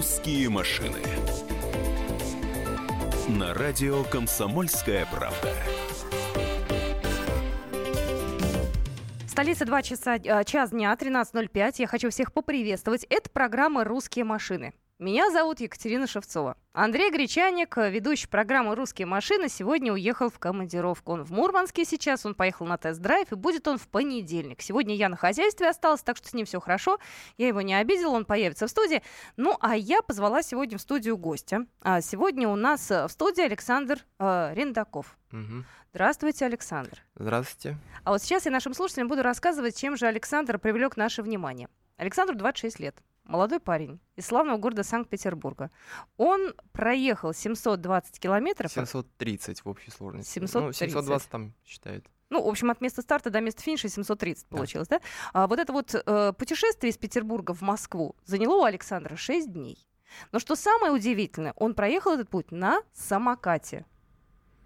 «Русские 0.00 0.48
машины» 0.48 0.96
на 3.28 3.52
радио 3.52 4.02
«Комсомольская 4.04 5.04
правда». 5.04 5.54
Столица 9.28 9.66
2 9.66 9.82
часа, 9.82 10.16
э, 10.16 10.44
час 10.44 10.70
дня, 10.70 10.96
13.05. 10.96 11.80
Я 11.80 11.86
хочу 11.86 12.08
всех 12.08 12.32
поприветствовать. 12.32 13.04
Это 13.10 13.28
программа 13.28 13.84
«Русские 13.84 14.24
машины». 14.24 14.72
Меня 15.00 15.30
зовут 15.30 15.60
Екатерина 15.60 16.06
Шевцова. 16.06 16.58
Андрей 16.74 17.10
Гречаник, 17.10 17.74
ведущий 17.78 18.26
программы 18.26 18.74
«Русские 18.74 19.06
машины», 19.06 19.48
сегодня 19.48 19.94
уехал 19.94 20.28
в 20.28 20.38
командировку. 20.38 21.12
Он 21.12 21.24
в 21.24 21.30
Мурманске 21.30 21.86
сейчас, 21.86 22.26
он 22.26 22.34
поехал 22.34 22.66
на 22.66 22.76
тест-драйв, 22.76 23.32
и 23.32 23.34
будет 23.34 23.66
он 23.66 23.78
в 23.78 23.88
понедельник. 23.88 24.60
Сегодня 24.60 24.94
я 24.94 25.08
на 25.08 25.16
хозяйстве 25.16 25.70
осталась, 25.70 26.02
так 26.02 26.18
что 26.18 26.28
с 26.28 26.34
ним 26.34 26.44
все 26.44 26.60
хорошо. 26.60 26.98
Я 27.38 27.48
его 27.48 27.62
не 27.62 27.72
обидела, 27.72 28.10
он 28.10 28.26
появится 28.26 28.66
в 28.66 28.70
студии. 28.70 29.02
Ну, 29.38 29.56
а 29.60 29.74
я 29.74 30.02
позвала 30.02 30.42
сегодня 30.42 30.76
в 30.76 30.82
студию 30.82 31.16
гостя. 31.16 31.64
А 31.80 32.02
сегодня 32.02 32.46
у 32.46 32.56
нас 32.56 32.90
э, 32.90 33.06
в 33.06 33.10
студии 33.10 33.42
Александр 33.42 34.04
э, 34.18 34.52
Рендаков. 34.52 35.16
Угу. 35.32 35.64
Здравствуйте, 35.94 36.44
Александр. 36.44 37.02
Здравствуйте. 37.14 37.78
А 38.04 38.10
вот 38.10 38.20
сейчас 38.20 38.44
я 38.44 38.52
нашим 38.52 38.74
слушателям 38.74 39.08
буду 39.08 39.22
рассказывать, 39.22 39.80
чем 39.80 39.96
же 39.96 40.04
Александр 40.04 40.58
привлек 40.58 40.98
наше 40.98 41.22
внимание. 41.22 41.70
Александру 41.96 42.36
26 42.36 42.80
лет 42.80 43.02
молодой 43.30 43.60
парень 43.60 44.00
из 44.16 44.26
славного 44.26 44.58
города 44.58 44.82
Санкт-Петербурга. 44.82 45.70
Он 46.16 46.52
проехал 46.72 47.32
720 47.32 48.18
километров. 48.18 48.70
730 48.70 49.64
в 49.64 49.68
общей 49.68 49.90
сложности. 49.90 50.34
730. 50.34 50.66
Ну, 50.66 50.72
720 50.72 51.30
там 51.30 51.54
считают. 51.64 52.06
Ну, 52.28 52.42
в 52.42 52.48
общем, 52.48 52.70
от 52.70 52.80
места 52.80 53.02
старта 53.02 53.30
до 53.30 53.40
места 53.40 53.62
финиша 53.62 53.88
730 53.88 54.46
да. 54.48 54.56
получилось, 54.56 54.88
да? 54.88 55.00
А 55.32 55.46
вот 55.46 55.58
это 55.58 55.72
вот 55.72 55.94
э, 55.94 56.32
путешествие 56.36 56.92
из 56.92 56.98
Петербурга 56.98 57.54
в 57.54 57.62
Москву 57.62 58.14
заняло 58.24 58.56
у 58.56 58.64
Александра 58.64 59.16
6 59.16 59.52
дней. 59.52 59.78
Но 60.32 60.38
что 60.38 60.56
самое 60.56 60.92
удивительное, 60.92 61.54
он 61.56 61.74
проехал 61.74 62.12
этот 62.12 62.28
путь 62.28 62.50
на 62.50 62.82
самокате. 62.92 63.84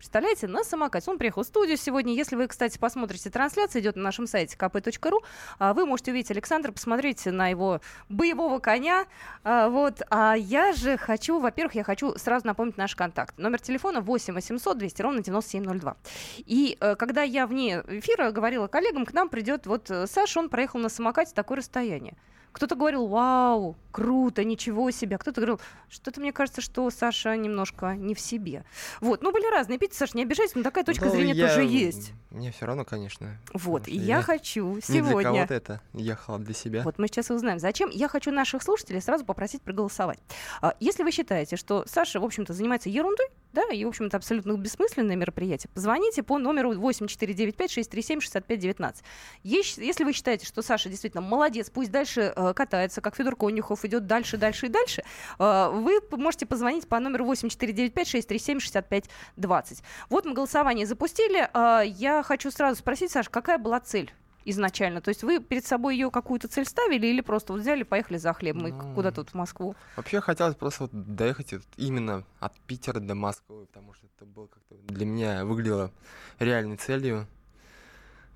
Представляете, 0.05 0.49
на 0.49 0.65
самокате. 0.65 1.11
Он 1.11 1.17
приехал 1.17 1.45
в 1.45 1.47
студию 1.47 1.79
сегодня. 1.79 2.13
Если 2.13 2.37
вы, 2.37 2.47
кстати, 2.47 2.77
посмотрите 2.77 3.31
трансляцию, 3.31 3.81
идет 3.81 3.97
на 3.97 4.03
нашем 4.03 4.27
сайте 4.27 4.55
kp.ru, 4.55 5.25
а, 5.59 5.73
вы 5.73 5.87
можете 5.87 6.11
увидеть 6.11 6.31
Александра, 6.31 6.73
посмотреть 6.73 7.25
на 7.25 7.49
его 7.49 7.81
боевого 8.11 8.59
коня. 8.59 9.07
А, 9.45 9.71
вот. 9.71 10.03
А 10.11 10.35
я 10.35 10.75
же 10.75 10.99
хочу, 10.99 11.41
во-первых, 11.41 11.75
я 11.75 11.85
хочу 11.85 12.19
сразу 12.19 12.47
напомнить 12.47 12.77
наш 12.77 12.95
контакт. 12.95 13.39
Номер 13.39 13.63
телефона 13.63 14.03
8 14.03 14.35
800 14.35 14.77
200 14.77 15.01
ровно 15.01 15.23
9702. 15.23 15.97
И 16.41 16.77
э, 16.79 16.97
когда 16.97 17.23
я 17.23 17.47
вне 17.47 17.83
эфира 17.89 18.31
говорила 18.31 18.67
коллегам, 18.67 19.07
к 19.07 19.15
нам 19.15 19.31
придет 19.31 19.67
вот 19.67 19.91
э, 19.91 20.07
Саша, 20.07 20.39
он 20.39 20.51
проехал 20.51 20.81
на 20.81 20.91
самокате 20.91 21.33
такое 21.35 21.57
расстояние. 21.57 22.15
Кто-то 22.55 22.77
говорил, 22.77 23.09
вау, 23.09 23.75
круто, 23.91 24.45
ничего 24.45 24.93
себе. 24.93 25.19
Кто-то 25.19 25.41
говорил, 25.41 25.61
что-то 25.89 26.21
мне 26.21 26.33
кажется, 26.33 26.61
что 26.61 26.89
Саша 26.89 27.37
немножко 27.37 27.97
не 27.97 28.15
в 28.15 28.21
себе. 28.21 28.65
Вот, 29.01 29.23
ну 29.23 29.33
были 29.33 29.51
разные 29.51 29.77
эпитеты, 29.77 29.97
Саша, 29.97 30.17
не 30.17 30.23
обижайся, 30.23 30.57
но 30.57 30.63
такая 30.63 30.85
точка 30.85 31.07
ну, 31.07 31.11
зрения 31.11 31.35
я... 31.35 31.49
тоже 31.49 31.65
есть. 31.65 32.13
Мне 32.31 32.53
все 32.53 32.67
равно, 32.67 32.85
конечно. 32.85 33.41
Вот, 33.53 33.89
и 33.89 33.97
я, 33.97 34.19
я 34.19 34.23
хочу 34.23 34.79
сегодня... 34.81 35.15
Не 35.15 35.15
для 35.15 35.23
кого-то 35.23 35.55
это, 35.55 35.81
ехала 35.95 36.39
для 36.39 36.55
себя. 36.55 36.83
Вот 36.83 36.99
мы 36.99 37.09
сейчас 37.09 37.31
узнаем, 37.31 37.59
зачем. 37.59 37.91
Я 37.91 38.07
хочу 38.07 38.31
наших 38.31 38.63
слушателей 38.63 39.01
сразу 39.01 39.25
попросить 39.25 39.63
проголосовать. 39.63 40.21
А, 40.61 40.77
если 40.79 41.03
вы 41.03 41.11
считаете, 41.11 41.57
что 41.57 41.85
Саша, 41.89 42.21
в 42.21 42.25
общем-то, 42.25 42.53
занимается 42.53 42.89
ерундой, 42.89 43.27
да, 43.53 43.63
и, 43.73 43.85
в 43.85 43.89
общем-то, 43.89 44.17
абсолютно 44.17 44.57
бессмысленное 44.57 45.15
мероприятие, 45.15 45.71
позвоните 45.73 46.25
по 46.25 46.39
номеру 46.39 46.75
8495-637-6519. 46.75 48.97
Если 49.45 50.05
вы 50.05 50.13
считаете, 50.13 50.47
что 50.47 50.63
Саша 50.63 50.89
действительно 50.89 51.21
молодец, 51.21 51.71
пусть 51.71 51.93
дальше 51.93 52.33
э, 52.35 52.44
катается, 52.53 53.01
как 53.01 53.17
Федор 53.17 53.35
Конюхов 53.37 53.85
идет 53.85 54.07
дальше, 54.07 54.37
дальше 54.37 54.67
и 54.67 54.69
дальше, 54.69 55.03
э, 55.39 55.71
вы 55.73 56.01
можете 56.17 56.47
позвонить 56.47 56.89
по 56.89 56.99
номеру 57.01 57.27
8495-637-6520. 57.33 59.83
Вот 60.11 60.25
мы 60.25 60.35
голосование 60.35 60.87
запустили. 60.87 61.49
Э, 61.55 61.83
я 61.87 62.23
хочу 62.23 62.51
сразу 62.51 62.81
спросить, 62.81 63.11
Саша, 63.11 63.31
какая 63.31 63.59
была 63.59 63.81
цель 63.81 64.13
изначально? 64.45 65.01
То 65.01 65.09
есть 65.09 65.23
вы 65.23 65.41
перед 65.41 65.65
собой 65.65 65.97
ее 65.97 66.11
какую-то 66.11 66.49
цель 66.49 66.67
ставили 66.67 67.07
или 67.07 67.21
просто 67.21 67.53
вот 67.53 67.63
взяли, 67.63 67.83
поехали 67.83 68.19
за 68.19 68.33
хлебом 68.33 68.63
ну, 68.63 68.95
куда-то 68.95 69.23
вот 69.23 69.31
в 69.31 69.35
Москву? 69.35 69.75
Вообще 69.97 70.21
хотелось 70.21 70.57
просто 70.57 70.85
вот 70.85 70.91
доехать 70.93 71.53
вот 71.53 71.63
именно 71.77 72.25
от 72.41 72.59
Питера 72.61 73.01
до 73.01 73.15
Москвы, 73.15 73.67
потому 73.67 73.95
что 73.95 74.07
это 74.17 74.27
было 74.27 74.47
как-то 74.47 74.75
для 74.93 75.07
меня 75.07 75.45
выглядело 75.45 75.91
реальной 76.39 76.77
целью. 76.77 77.27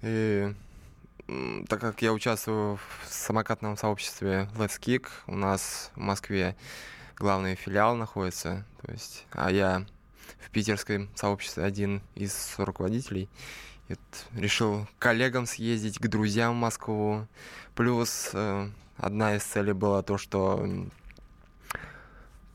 И 0.02 0.54
так 1.68 1.80
как 1.80 2.00
я 2.02 2.12
участвую 2.12 2.76
в 2.76 3.08
самокатном 3.08 3.76
сообществе 3.76 4.48
Let's 4.56 4.80
Kick, 4.80 5.06
у 5.26 5.34
нас 5.34 5.90
в 5.94 6.00
Москве 6.00 6.56
главный 7.16 7.54
филиал 7.54 7.96
находится, 7.96 8.64
то 8.82 8.92
есть, 8.92 9.26
а 9.32 9.50
я 9.50 9.84
в 10.40 10.50
питерском 10.50 11.08
сообществе 11.14 11.64
один 11.64 12.00
из 12.14 12.54
руководителей. 12.56 13.28
И 13.88 13.92
вот 13.94 14.40
решил 14.40 14.86
коллегам 14.98 15.46
съездить, 15.46 15.98
к 15.98 16.06
друзьям 16.08 16.54
в 16.54 16.60
Москву. 16.60 17.26
Плюс 17.74 18.30
э, 18.32 18.70
одна 18.96 19.36
из 19.36 19.42
целей 19.42 19.72
была 19.72 20.02
то, 20.02 20.18
что 20.18 20.66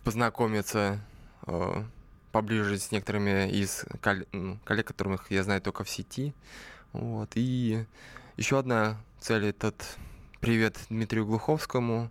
познакомиться 0.03 0.99
э, 1.45 1.83
поближе 2.31 2.77
с 2.77 2.91
некоторыми 2.91 3.49
из 3.49 3.85
коллег, 4.01 4.27
ну, 4.31 4.59
коллег, 4.65 4.87
которых 4.87 5.31
я 5.31 5.43
знаю 5.43 5.61
только 5.61 5.83
в 5.83 5.89
сети. 5.89 6.33
Вот. 6.91 7.31
И 7.35 7.85
еще 8.37 8.59
одна 8.59 8.97
цель 9.19 9.45
этот 9.45 9.97
привет 10.39 10.77
Дмитрию 10.89 11.25
Глуховскому. 11.25 12.09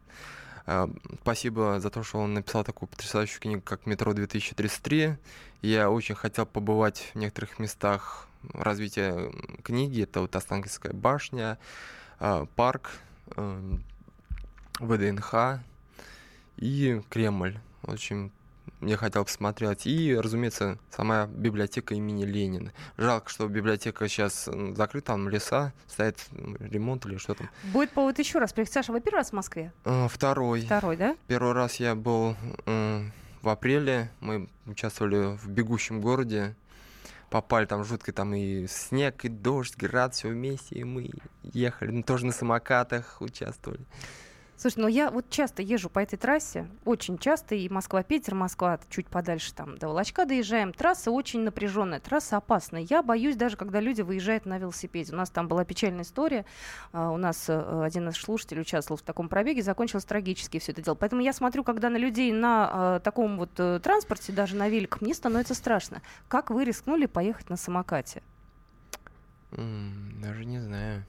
Э, 0.66 0.86
спасибо 1.22 1.80
за 1.80 1.90
то, 1.90 2.02
что 2.02 2.18
он 2.18 2.34
написал 2.34 2.64
такую 2.64 2.88
потрясающую 2.88 3.40
книгу, 3.40 3.62
как 3.62 3.86
«Метро 3.86 4.12
2033». 4.12 5.16
Я 5.62 5.90
очень 5.90 6.14
хотел 6.14 6.46
побывать 6.46 7.10
в 7.12 7.18
некоторых 7.18 7.58
местах 7.58 8.28
развития 8.52 9.32
книги. 9.62 10.02
Это 10.02 10.20
вот 10.20 10.34
Останкинская 10.36 10.92
башня, 10.92 11.58
э, 12.20 12.46
парк, 12.56 12.92
э, 13.36 13.76
ВДНХ 14.78 15.60
и 16.56 17.02
Кремль. 17.10 17.58
Очень 17.82 18.30
я 18.82 18.97
хотел 18.97 19.25
посмотреть. 19.25 19.87
И, 19.87 20.15
разумеется, 20.15 20.78
сама 20.91 21.26
библиотека 21.26 21.94
имени 21.94 22.25
Ленина. 22.25 22.72
Жалко, 22.98 23.31
что 23.31 23.48
библиотека 23.48 24.09
сейчас 24.09 24.48
закрыта, 24.76 25.09
там 25.09 25.28
леса, 25.28 25.72
стоит 25.88 26.19
ремонт 26.60 27.06
или 27.06 27.16
что 27.16 27.34
там. 27.34 27.48
Будет 27.72 27.93
повод 27.93 28.19
еще 28.19 28.38
раз 28.38 28.53
приехать. 28.53 28.75
Саша, 28.75 28.93
вы 28.93 29.00
первый 29.00 29.19
раз 29.19 29.31
в 29.31 29.32
Москве? 29.34 29.72
А, 29.84 30.09
второй. 30.09 30.62
Второй, 30.62 30.97
да? 30.97 31.16
Первый 31.26 31.53
раз 31.53 31.76
я 31.76 31.94
был 31.94 32.37
в 32.66 33.48
апреле. 33.48 34.10
Мы 34.20 34.48
участвовали 34.66 35.37
в 35.37 35.49
«Бегущем 35.49 36.00
городе». 36.00 36.54
Попали 37.31 37.64
там 37.64 37.82
жутко, 37.82 38.12
там 38.12 38.34
и 38.34 38.66
снег, 38.66 39.25
и 39.25 39.31
дождь, 39.31 39.75
град, 39.78 40.14
все 40.14 40.28
вместе, 40.28 40.75
и 40.75 40.84
мы 40.84 41.10
ехали. 41.43 41.91
Ну, 41.91 42.03
тоже 42.03 42.26
на 42.26 42.32
самокатах 42.32 43.22
участвовали. 43.22 43.81
Слушай, 44.62 44.78
ну 44.78 44.86
я 44.86 45.10
вот 45.10 45.28
часто 45.28 45.60
езжу 45.60 45.90
по 45.90 45.98
этой 45.98 46.16
трассе, 46.16 46.68
очень 46.84 47.18
часто, 47.18 47.56
и 47.56 47.68
Москва-Питер, 47.68 48.36
Москва 48.36 48.78
чуть 48.90 49.08
подальше 49.08 49.52
там 49.52 49.76
до 49.76 49.88
Волочка 49.88 50.24
доезжаем. 50.24 50.72
Трасса 50.72 51.10
очень 51.10 51.40
напряженная, 51.40 51.98
трасса 51.98 52.36
опасная. 52.36 52.82
Я 52.82 53.02
боюсь 53.02 53.34
даже, 53.34 53.56
когда 53.56 53.80
люди 53.80 54.02
выезжают 54.02 54.46
на 54.46 54.58
велосипеде. 54.58 55.12
У 55.14 55.16
нас 55.16 55.30
там 55.30 55.48
была 55.48 55.64
печальная 55.64 56.04
история. 56.04 56.44
Uh, 56.92 57.12
у 57.12 57.16
нас 57.16 57.48
uh, 57.48 57.84
один 57.84 58.08
из 58.08 58.16
слушателей 58.18 58.62
участвовал 58.62 58.98
в 58.98 59.02
таком 59.02 59.28
пробеге, 59.28 59.64
закончилось 59.64 60.04
трагически 60.04 60.60
все 60.60 60.70
это 60.70 60.80
дело. 60.80 60.94
Поэтому 60.94 61.22
я 61.22 61.32
смотрю, 61.32 61.64
когда 61.64 61.90
на 61.90 61.96
людей 61.96 62.30
на 62.30 62.70
uh, 62.72 63.00
таком 63.00 63.38
вот 63.38 63.58
э, 63.58 63.80
транспорте, 63.82 64.32
даже 64.32 64.54
на 64.54 64.68
великах, 64.68 65.00
мне 65.00 65.12
становится 65.12 65.54
страшно. 65.54 66.02
Как 66.28 66.50
вы 66.50 66.64
рискнули 66.64 67.06
поехать 67.06 67.50
на 67.50 67.56
самокате? 67.56 68.22
Даже 69.50 70.44
не 70.44 70.60
знаю. 70.60 71.04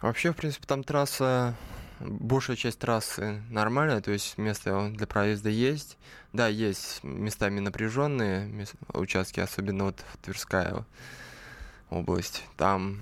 Вообще, 0.00 0.32
в 0.32 0.36
принципе, 0.36 0.66
там 0.66 0.84
трасса, 0.84 1.54
большая 2.00 2.56
часть 2.56 2.78
трассы 2.78 3.42
нормальная, 3.48 4.00
то 4.00 4.10
есть 4.10 4.36
место 4.36 4.90
для 4.90 5.06
проезда 5.06 5.48
есть. 5.48 5.96
Да, 6.32 6.48
есть 6.48 7.02
местами 7.02 7.60
напряженные 7.60 8.66
участки, 8.92 9.40
особенно 9.40 9.84
вот 9.84 10.04
Тверская 10.22 10.84
область. 11.88 12.44
Там 12.56 13.00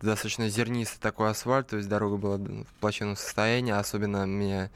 достаточно 0.00 0.48
зернистый 0.48 1.00
такой 1.00 1.30
асфальт, 1.30 1.68
то 1.68 1.76
есть 1.76 1.88
дорога 1.88 2.16
была 2.16 2.38
в 2.38 2.80
плачевном 2.80 3.16
состоянии, 3.16 3.72
особенно 3.72 4.24
меня 4.24 4.70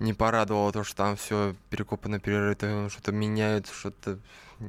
не 0.00 0.12
порадовало 0.12 0.72
то, 0.72 0.82
что 0.82 0.96
там 0.96 1.16
все 1.16 1.54
перекопано, 1.70 2.18
перерыто, 2.18 2.88
что-то 2.90 3.12
меняют, 3.12 3.68
что-то 3.68 4.18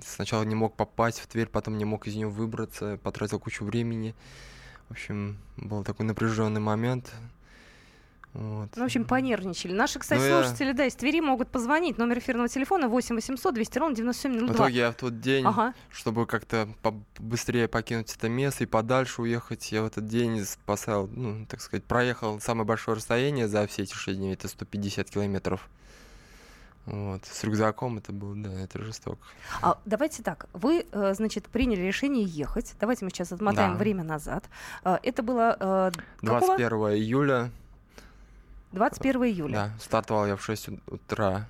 сначала 0.06 0.44
не 0.44 0.54
мог 0.54 0.76
попасть 0.76 1.20
в 1.20 1.28
Тверь, 1.28 1.48
потом 1.48 1.80
не 1.80 1.86
мог 1.86 2.06
из 2.06 2.16
нее 2.16 2.28
выбраться, 2.28 3.00
потратил 3.02 3.40
кучу 3.40 3.66
времени. 3.66 4.14
В 4.94 4.96
общем, 4.96 5.38
был 5.58 5.84
такой 5.84 6.06
напряженный 6.06 6.62
момент. 6.62 7.12
Вот. 8.34 8.70
Ну, 8.76 8.82
в 8.84 8.86
общем, 8.86 9.06
понервничали. 9.06 9.74
Наши, 9.74 9.98
кстати, 9.98 10.20
Ну, 10.20 10.28
я- 10.28 10.44
слушатели, 10.44 10.72
да, 10.72 10.86
из 10.86 10.94
Твери 10.94 11.20
могут 11.20 11.50
позвонить. 11.50 11.98
Номер 11.98 12.20
эфирного 12.20 12.48
телефона 12.48 12.88
8 12.88 13.16
800 13.16 13.56
200 13.56 13.80
ровно 13.80 13.96
В 13.96 13.98
9702. 13.98 14.54
итоге 14.56 14.76
я 14.78 14.92
в 14.92 14.96
тот 14.96 15.20
день, 15.20 15.44
Ага. 15.48 15.74
чтобы 15.92 16.28
как-то 16.28 16.70
быстрее 17.18 17.68
покинуть 17.68 18.16
это 18.16 18.30
место 18.30 18.66
и 18.66 18.68
подальше 18.68 19.24
уехать, 19.24 19.72
я 19.72 19.82
в 19.82 19.88
этот 19.88 20.06
день 20.08 20.46
спасал, 20.46 21.08
ну, 21.08 21.48
так 21.48 21.60
сказать, 21.60 21.84
проехал 21.86 22.40
самое 22.40 22.68
большое 22.68 22.96
расстояние 22.98 23.48
за 23.48 23.66
все 23.66 23.82
эти 23.82 23.96
6 23.96 24.20
дней, 24.20 24.34
это 24.36 24.48
150 24.48 25.10
километров. 25.10 25.68
Вот. 26.86 27.24
С 27.26 27.44
рюкзаком 27.46 27.98
это 28.00 28.12
было, 28.12 28.36
да, 28.36 28.52
это 28.60 28.82
жестоко. 28.84 29.20
А 29.62 29.78
давайте 29.86 30.22
так. 30.22 30.48
Вы, 30.54 30.86
э, 30.92 31.14
значит, 31.16 31.46
приняли 31.48 31.82
решение 31.82 32.26
ехать. 32.26 32.76
Давайте 32.80 33.06
мы 33.06 33.12
сейчас 33.12 33.32
отмотаем 33.32 33.74
Да. 33.74 33.78
время 33.78 34.04
назад. 34.04 34.44
Э, 34.84 34.98
Это 35.02 35.24
было 35.24 35.56
э, 35.60 35.92
какого? 36.22 36.58
21 36.58 36.78
июля 36.98 37.52
21 38.74 39.24
июля. 39.26 39.54
Да, 39.54 39.72
стартовал 39.80 40.28
я 40.28 40.36
в 40.36 40.44
6 40.44 40.70
ут- 40.70 40.82
утра 40.88 41.48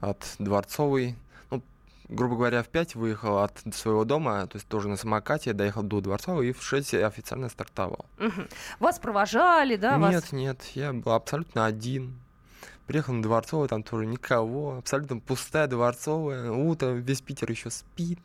от 0.00 0.18
Дворцовой. 0.38 1.16
Ну, 1.50 1.62
грубо 2.08 2.34
говоря, 2.36 2.62
в 2.62 2.68
5 2.68 2.94
выехал 2.94 3.38
от 3.38 3.62
своего 3.74 4.04
дома, 4.04 4.46
то 4.48 4.56
есть 4.56 4.66
тоже 4.68 4.88
на 4.88 4.96
самокате, 4.96 5.52
доехал 5.52 5.82
до 5.82 6.00
Дворцовой 6.00 6.48
и 6.48 6.52
в 6.52 6.62
6 6.62 6.92
я 6.94 7.06
официально 7.06 7.48
стартовал. 7.48 8.04
Мгм. 8.18 8.48
Вас 8.80 8.98
провожали, 8.98 9.76
да? 9.76 9.98
вас- 9.98 10.12
нет, 10.12 10.32
нет, 10.32 10.62
я 10.74 10.92
был 10.92 11.12
абсолютно 11.12 11.64
один. 11.64 12.18
Приехал 12.92 13.14
на 13.14 13.22
Дворцовую, 13.22 13.70
там 13.70 13.82
тоже 13.82 14.04
никого, 14.04 14.76
абсолютно 14.76 15.18
пустая 15.18 15.66
Дворцовая, 15.66 16.50
утро, 16.52 16.88
весь 16.88 17.22
Питер 17.22 17.50
еще 17.50 17.70
спит. 17.70 18.18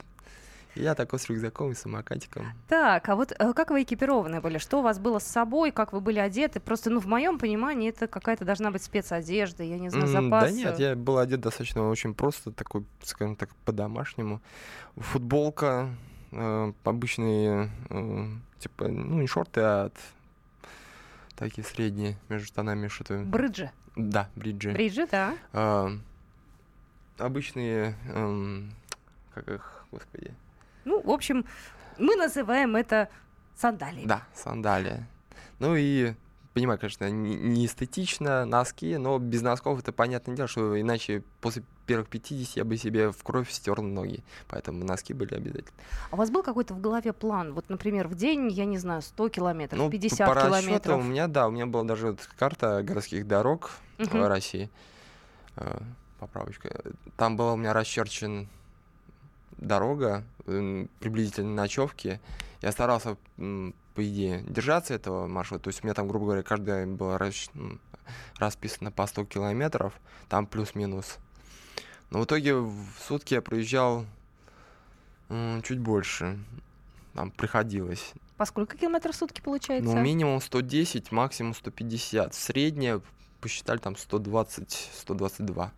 Я 0.76 0.94
такой 0.94 1.20
с 1.20 1.30
рюкзаком 1.30 1.72
и 1.72 1.74
самокатиком. 1.74 2.48
Так, 2.68 3.08
а 3.08 3.16
вот 3.16 3.32
э, 3.32 3.54
как 3.54 3.70
вы 3.70 3.84
экипированы 3.84 4.42
были? 4.42 4.58
Что 4.58 4.80
у 4.80 4.82
вас 4.82 5.00
было 5.00 5.20
с 5.20 5.24
собой? 5.24 5.72
Как 5.72 5.94
вы 5.94 6.02
были 6.02 6.20
одеты? 6.20 6.60
Просто, 6.60 6.90
ну, 6.90 7.00
в 7.00 7.06
моем 7.06 7.40
понимании, 7.40 7.88
это 7.92 8.08
какая-то 8.08 8.44
должна 8.44 8.70
быть 8.72 8.84
спецодежда, 8.84 9.64
я 9.64 9.80
не 9.80 9.88
знаю, 9.90 10.08
М, 10.08 10.26
запас. 10.26 10.44
Да 10.44 10.52
нет, 10.52 10.80
я 10.80 10.96
был 10.98 11.18
одет 11.18 11.40
достаточно 11.40 11.88
очень 11.90 12.14
просто, 12.14 12.52
такой, 12.52 12.84
скажем 13.04 13.38
так, 13.38 13.56
по-домашнему. 13.64 14.42
Футболка, 14.98 15.88
э, 16.34 16.74
обычные, 16.84 17.70
э, 17.90 18.26
типа, 18.60 18.90
ну, 18.90 19.22
не 19.22 19.28
шорты, 19.28 19.62
а 19.62 19.86
от- 19.86 19.94
такие 21.38 21.66
средние 21.66 22.18
между 22.30 22.48
штанами 22.48 22.88
что-то. 22.88 23.20
Бриджи. 23.20 23.72
Да, 23.96 24.30
бриджи. 24.36 24.72
Бриджи, 24.72 25.08
да. 25.08 25.36
А, 25.54 25.90
обычные, 27.18 27.96
эм, 28.14 28.74
как 29.34 29.48
их, 29.48 29.86
господи. 29.92 30.34
Ну, 30.84 31.02
в 31.02 31.10
общем, 31.10 31.46
мы 31.98 32.16
называем 32.16 32.76
это 32.76 33.10
сандалиями. 33.56 34.08
Да, 34.08 34.24
сандалии. 34.34 35.06
Ну 35.60 35.76
и 35.76 36.14
понимаю, 36.58 36.80
конечно, 36.80 37.08
не, 37.08 37.36
не 37.36 37.68
эстетично, 37.68 38.44
носки, 38.44 38.98
но 38.98 39.20
без 39.20 39.44
носков 39.44 39.78
это 39.78 39.92
понятное 39.92 40.36
дело, 40.36 40.48
что 40.48 40.82
иначе 40.82 41.22
после 41.40 41.62
первых 41.86 42.08
50 42.08 42.58
я 42.58 42.66
бы 42.66 42.78
себе 42.78 43.12
в 43.12 43.24
кровь 43.24 43.52
стер 43.52 43.80
ноги. 43.80 44.24
Поэтому 44.48 44.84
носки 44.84 45.14
были 45.14 45.36
обязательно. 45.36 45.78
А 46.10 46.16
у 46.16 46.18
вас 46.18 46.32
был 46.32 46.42
какой-то 46.42 46.74
в 46.74 46.82
голове 46.82 47.14
план? 47.14 47.54
Вот, 47.54 47.70
например, 47.70 48.08
в 48.08 48.16
день, 48.16 48.50
я 48.50 48.66
не 48.66 48.80
знаю, 48.80 49.04
100 49.04 49.30
километров, 49.30 49.80
Ну, 49.80 49.92
50 49.92 50.28
по 50.28 50.42
километров. 50.42 51.00
у 51.00 51.04
меня, 51.04 51.28
да, 51.28 51.48
у 51.48 51.52
меня 51.52 51.68
была 51.68 51.84
даже 51.84 52.08
вот 52.08 52.28
карта 52.40 52.82
городских 52.82 53.28
дорог 53.28 53.74
в 54.00 54.28
России. 54.28 54.72
Э, 55.58 55.80
Поправочка. 56.20 56.82
Там 57.18 57.38
была 57.38 57.54
у 57.54 57.58
меня 57.58 57.74
расчерчен 57.74 58.48
дорога, 59.60 60.24
приблизительно 60.46 61.54
ночевки. 61.54 62.20
Я 62.64 62.72
старался, 62.72 63.16
по 63.98 64.08
идее, 64.08 64.44
держаться 64.48 64.94
этого 64.94 65.26
маршрута. 65.26 65.64
То 65.64 65.68
есть 65.70 65.84
у 65.84 65.88
меня 65.88 65.96
там, 65.96 66.08
грубо 66.08 66.26
говоря, 66.26 66.44
каждая 66.44 66.86
была 66.86 67.18
расч- 67.18 67.50
м, 67.56 67.82
расписана 68.38 68.92
по 68.92 69.08
100 69.08 69.26
километров, 69.26 69.92
там 70.30 70.46
плюс-минус. 70.46 71.18
Но 72.12 72.20
в 72.20 72.26
итоге 72.26 72.54
в 72.54 72.78
сутки 73.08 73.34
я 73.34 73.42
проезжал 73.42 74.06
чуть 75.64 75.80
больше. 75.80 76.38
Там 77.16 77.32
приходилось. 77.32 78.14
По 78.38 78.46
сколько 78.46 78.78
километров 78.78 79.16
в 79.16 79.18
сутки 79.18 79.42
получается? 79.42 79.92
Ну, 79.96 80.00
минимум 80.00 80.42
110, 80.42 81.12
максимум 81.12 81.56
150. 81.56 82.36
Среднее 82.36 83.02
посчитали 83.42 83.80
там 83.80 83.96
120-122. 83.96 85.72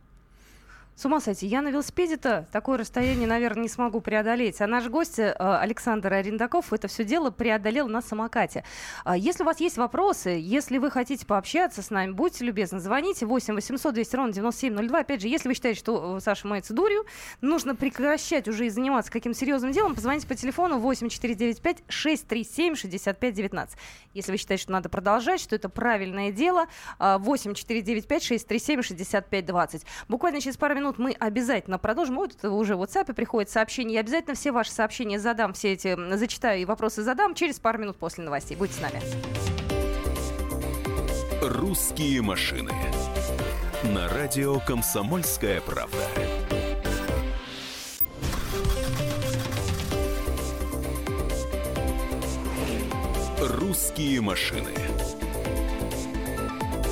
С 1.00 1.06
ума 1.06 1.22
сойти. 1.22 1.48
Я 1.48 1.62
на 1.62 1.70
велосипеде-то 1.70 2.46
такое 2.52 2.78
расстояние, 2.78 3.26
наверное, 3.26 3.64
не 3.64 3.70
смогу 3.70 4.02
преодолеть. 4.02 4.60
А 4.60 4.68
наш 4.68 4.90
гость 4.90 5.18
э, 5.18 5.32
Александр 5.32 6.12
Арендаков 6.12 6.74
это 6.74 6.90
все 6.90 7.06
дело 7.06 7.32
преодолел 7.32 7.88
на 7.88 8.02
самокате. 8.02 8.66
А 9.06 9.16
Если 9.16 9.44
у 9.44 9.46
вас 9.46 9.62
есть 9.62 9.78
вопросы, 9.78 10.38
если 10.42 10.78
вы 10.78 10.92
хотите 10.92 11.26
пообщаться 11.26 11.82
с 11.82 11.90
нами, 11.90 12.12
будьте 12.12 12.44
любезны, 12.44 12.82
звоните 12.82 13.26
8 13.26 13.54
800 13.56 13.94
200 13.94 14.16
ровно 14.18 14.34
9702. 14.34 15.00
Опять 15.00 15.22
же, 15.22 15.30
если 15.30 15.48
вы 15.48 15.54
считаете, 15.54 15.80
что 15.80 16.18
э, 16.18 16.20
Саша 16.20 16.46
мается 16.50 16.74
дурью, 16.74 17.06
нужно 17.40 17.78
прекращать 17.78 18.50
уже 18.50 18.66
и 18.66 18.70
заниматься 18.70 19.10
каким-то 19.10 19.40
серьезным 19.40 19.72
делом, 19.72 19.96
позвоните 19.96 20.28
по 20.28 20.36
телефону 20.36 20.80
8495 20.80 21.78
637 21.88 22.76
6519. 22.76 23.80
Если 24.14 24.32
вы 24.34 24.38
считаете, 24.38 24.64
что 24.64 24.74
надо 24.74 24.90
продолжать, 24.90 25.40
что 25.40 25.56
это 25.56 25.70
правильное 25.70 26.34
дело, 26.34 26.66
а, 26.98 27.20
8495 27.20 28.22
637 28.22 28.82
6520. 28.82 29.86
Буквально 30.10 30.42
через 30.42 30.58
пару 30.58 30.76
минут 30.76 30.89
мы 30.98 31.12
обязательно 31.12 31.78
продолжим. 31.78 32.16
Вот 32.16 32.36
это 32.36 32.52
уже 32.52 32.76
в 32.76 32.82
WhatsApp 32.82 33.14
приходит 33.14 33.50
сообщение. 33.50 33.96
Я 33.96 34.00
обязательно 34.02 34.36
все 34.36 34.52
ваши 34.52 34.72
сообщения 34.72 35.20
задам, 35.20 35.54
все 35.54 35.74
эти 35.74 35.96
зачитаю 36.16 36.62
и 36.62 36.66
вопросы 36.66 37.04
задам 37.04 37.36
через 37.36 37.60
пару 37.60 37.80
минут 37.80 37.98
после 37.98 38.24
новостей. 38.24 38.58
Будьте 38.58 38.76
с 38.76 38.82
нами. 38.82 39.02
«Русские 41.42 42.22
машины» 42.22 42.74
на 43.84 44.10
радио 44.10 44.60
«Комсомольская 44.60 45.62
правда». 45.62 46.06
«Русские 53.42 54.20
машины» 54.20 54.72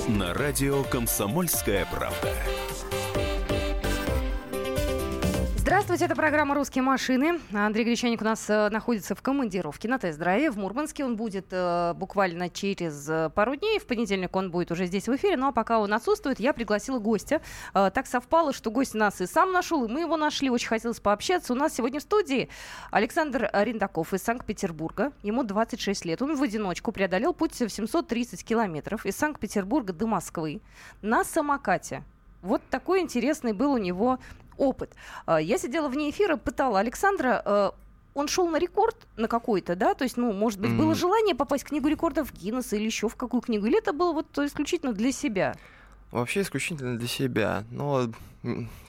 на 0.07 0.33
радио 0.33 0.83
«Комсомольская 0.85 1.85
правда». 1.85 2.33
Здравствуйте, 5.87 6.11
это 6.11 6.21
программа 6.21 6.53
«Русские 6.53 6.81
машины». 6.81 7.39
Андрей 7.53 7.85
Гречаник 7.85 8.19
у 8.19 8.25
нас 8.25 8.49
э, 8.49 8.67
находится 8.71 9.15
в 9.15 9.21
командировке 9.21 9.87
на 9.87 9.97
тест-драйве 9.97 10.51
в 10.51 10.57
Мурманске. 10.57 11.05
Он 11.05 11.15
будет 11.15 11.45
э, 11.51 11.93
буквально 11.93 12.49
через 12.49 13.07
э, 13.07 13.29
пару 13.33 13.55
дней. 13.55 13.79
В 13.79 13.85
понедельник 13.85 14.35
он 14.35 14.51
будет 14.51 14.69
уже 14.69 14.85
здесь 14.87 15.07
в 15.07 15.15
эфире. 15.15 15.37
Ну 15.37 15.47
а 15.47 15.53
пока 15.53 15.79
он 15.79 15.93
отсутствует, 15.93 16.41
я 16.41 16.51
пригласила 16.51 16.99
гостя. 16.99 17.41
Так 17.71 18.05
совпало, 18.05 18.51
что 18.51 18.69
гость 18.69 18.95
нас 18.95 19.21
и 19.21 19.25
сам 19.25 19.53
нашел, 19.53 19.85
и 19.85 19.87
мы 19.87 20.01
его 20.01 20.17
нашли. 20.17 20.49
Очень 20.49 20.67
хотелось 20.67 20.99
пообщаться. 20.99 21.53
У 21.53 21.55
нас 21.55 21.73
сегодня 21.73 22.01
в 22.01 22.03
студии 22.03 22.49
Александр 22.91 23.49
Рендаков 23.53 24.13
из 24.13 24.21
Санкт-Петербурга. 24.23 25.13
Ему 25.23 25.45
26 25.45 26.03
лет. 26.03 26.21
Он 26.21 26.35
в 26.35 26.43
одиночку 26.43 26.91
преодолел 26.91 27.33
путь 27.33 27.53
в 27.53 27.69
730 27.69 28.43
километров 28.43 29.05
из 29.05 29.15
Санкт-Петербурга 29.15 29.93
до 29.93 30.05
Москвы 30.05 30.59
на 31.01 31.23
самокате. 31.23 32.03
Вот 32.41 32.61
такой 32.69 32.99
интересный 32.99 33.53
был 33.53 33.71
у 33.71 33.77
него 33.77 34.19
опыт. 34.57 34.93
А, 35.25 35.41
Я 35.41 35.57
сидела 35.57 35.87
вне 35.87 36.09
эфира, 36.09 36.37
пытала 36.37 36.79
Александра, 36.79 37.41
э, 37.45 37.71
он 38.13 38.27
шел 38.27 38.47
на 38.49 38.57
рекорд 38.57 38.95
на 39.15 39.27
какой-то, 39.27 39.75
да? 39.75 39.93
То 39.93 40.03
есть, 40.03 40.17
ну, 40.17 40.33
может 40.33 40.59
быть, 40.59 40.75
было 40.75 40.95
желание 40.95 41.35
попасть 41.35 41.63
в 41.63 41.67
книгу 41.67 41.87
рекордов 41.87 42.33
Гиннесса 42.33 42.75
или 42.75 42.85
еще 42.85 43.09
в 43.09 43.15
какую 43.15 43.41
книгу? 43.41 43.67
Или 43.67 43.77
это 43.77 43.93
было 43.93 44.11
вот 44.11 44.35
исключительно 44.39 44.91
для 44.91 45.11
себя? 45.11 45.55
Вообще 46.11 46.41
исключительно 46.41 46.97
для 46.97 47.07
себя. 47.07 47.63
Но, 47.69 48.09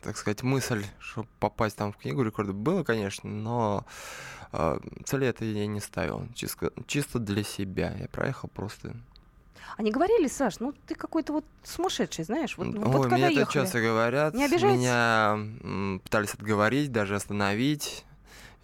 так 0.02 0.16
сказать, 0.16 0.42
мысль, 0.42 0.82
чтобы 0.98 1.28
попасть 1.40 1.76
там 1.76 1.92
в 1.92 1.98
книгу 1.98 2.22
рекордов, 2.22 2.54
было, 2.54 2.84
конечно, 2.84 3.28
но 3.28 3.84
э, 4.52 4.78
цели 5.04 5.26
это 5.26 5.44
я 5.44 5.66
не 5.66 5.80
ставил. 5.80 6.26
Чисто, 6.34 6.72
чисто 6.86 7.18
для 7.18 7.42
себя. 7.42 7.94
Я 7.98 8.08
проехал 8.08 8.48
просто. 8.48 8.96
Они 9.76 9.90
говорили, 9.90 10.26
Саш, 10.28 10.60
ну 10.60 10.72
ты 10.86 10.94
какой-то 10.94 11.32
вот 11.32 11.44
сумасшедший, 11.62 12.24
знаешь? 12.24 12.56
Вот, 12.56 12.68
Ой, 12.68 12.78
вот 12.78 13.02
когда 13.02 13.28
меня 13.28 13.42
это 13.42 13.52
часто 13.52 13.80
говорят. 13.80 14.34
Не? 14.34 14.48
Меня 14.48 16.00
пытались 16.02 16.34
отговорить, 16.34 16.90
даже 16.92 17.14
остановить. 17.14 18.04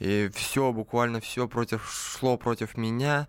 И 0.01 0.31
все, 0.35 0.73
буквально 0.73 1.21
все 1.21 1.47
против 1.47 1.89
шло 1.89 2.37
против 2.37 2.77
меня. 2.77 3.29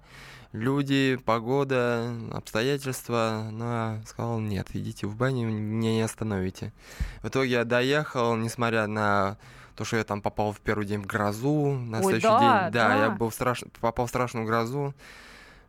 Люди, 0.52 1.20
погода, 1.26 2.16
обстоятельства. 2.32 3.50
Но 3.52 3.66
я 3.66 4.02
сказал, 4.08 4.40
нет, 4.40 4.68
идите 4.74 5.06
в 5.06 5.16
баню, 5.16 5.48
меня 5.50 5.92
не 5.92 6.02
остановите. 6.02 6.74
В 7.22 7.28
итоге 7.28 7.52
я 7.52 7.66
доехал, 7.66 8.36
несмотря 8.36 8.88
на 8.88 9.38
то, 9.76 9.84
что 9.84 9.98
я 9.98 10.04
там 10.04 10.22
попал 10.22 10.54
в 10.54 10.62
первый 10.62 10.86
день 10.86 11.02
в 11.02 11.06
грозу, 11.06 11.72
на 11.74 11.98
Ой, 11.98 12.04
следующий 12.04 12.28
да, 12.28 12.64
день, 12.64 12.74
да, 12.74 12.96
я 12.96 13.10
да. 13.10 13.16
был 13.16 13.30
в 13.30 13.34
страш... 13.34 13.64
попал 13.82 14.06
в 14.06 14.10
страшную 14.10 14.46
грозу. 14.46 14.94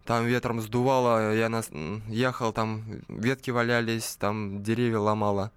Там 0.07 0.27
ветром 0.27 0.61
сдувало, 0.61 1.35
я 1.35 1.49
нас... 1.49 1.69
ехал, 2.09 2.53
там 2.53 2.85
ветки 3.09 3.51
валялись, 3.51 4.17
там 4.17 4.63
деревья 4.63 4.99
ломало. 4.99 5.51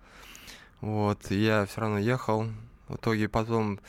Вот, 0.81 1.31
я 1.31 1.65
все 1.65 1.81
равно 1.81 1.99
ехал. 1.99 2.47
В 2.87 2.95
итоге 2.95 3.29
потом 3.29 3.79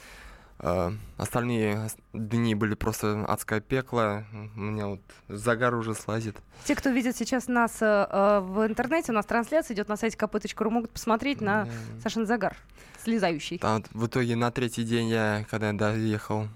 Э, 0.62 0.93
остальные 1.17 1.87
ос- 1.87 1.97
дни 2.12 2.55
были 2.55 2.75
просто 2.75 3.25
адское 3.26 3.61
пекло. 3.61 4.25
У 4.55 4.61
меня 4.61 4.88
вот 4.88 5.00
загар 5.29 5.75
уже 5.75 5.95
слазит. 5.95 6.37
Те, 6.64 6.75
кто 6.76 6.90
видит 6.90 7.17
сейчас 7.17 7.49
нас 7.49 7.79
э, 7.81 7.87
э, 7.87 8.40
в 8.40 8.67
интернете, 8.67 9.12
у 9.12 9.14
нас 9.14 9.25
трансляция 9.25 9.75
идет 9.75 9.88
на 9.88 9.97
сайте 9.97 10.19
kp.ru, 10.19 10.69
могут 10.71 10.90
посмотреть 10.90 11.40
на 11.40 11.67
Э, 11.67 12.00
Сашин 12.02 12.26
загар, 12.26 12.57
слезающий. 13.02 13.59
Там 13.59 13.83
в 13.93 14.07
итоге 14.07 14.37
на 14.37 14.50
третий 14.50 14.85
день 14.85 15.09
я, 15.09 15.47
когда 15.50 15.69
я 15.69 15.73
доехал 15.73 16.47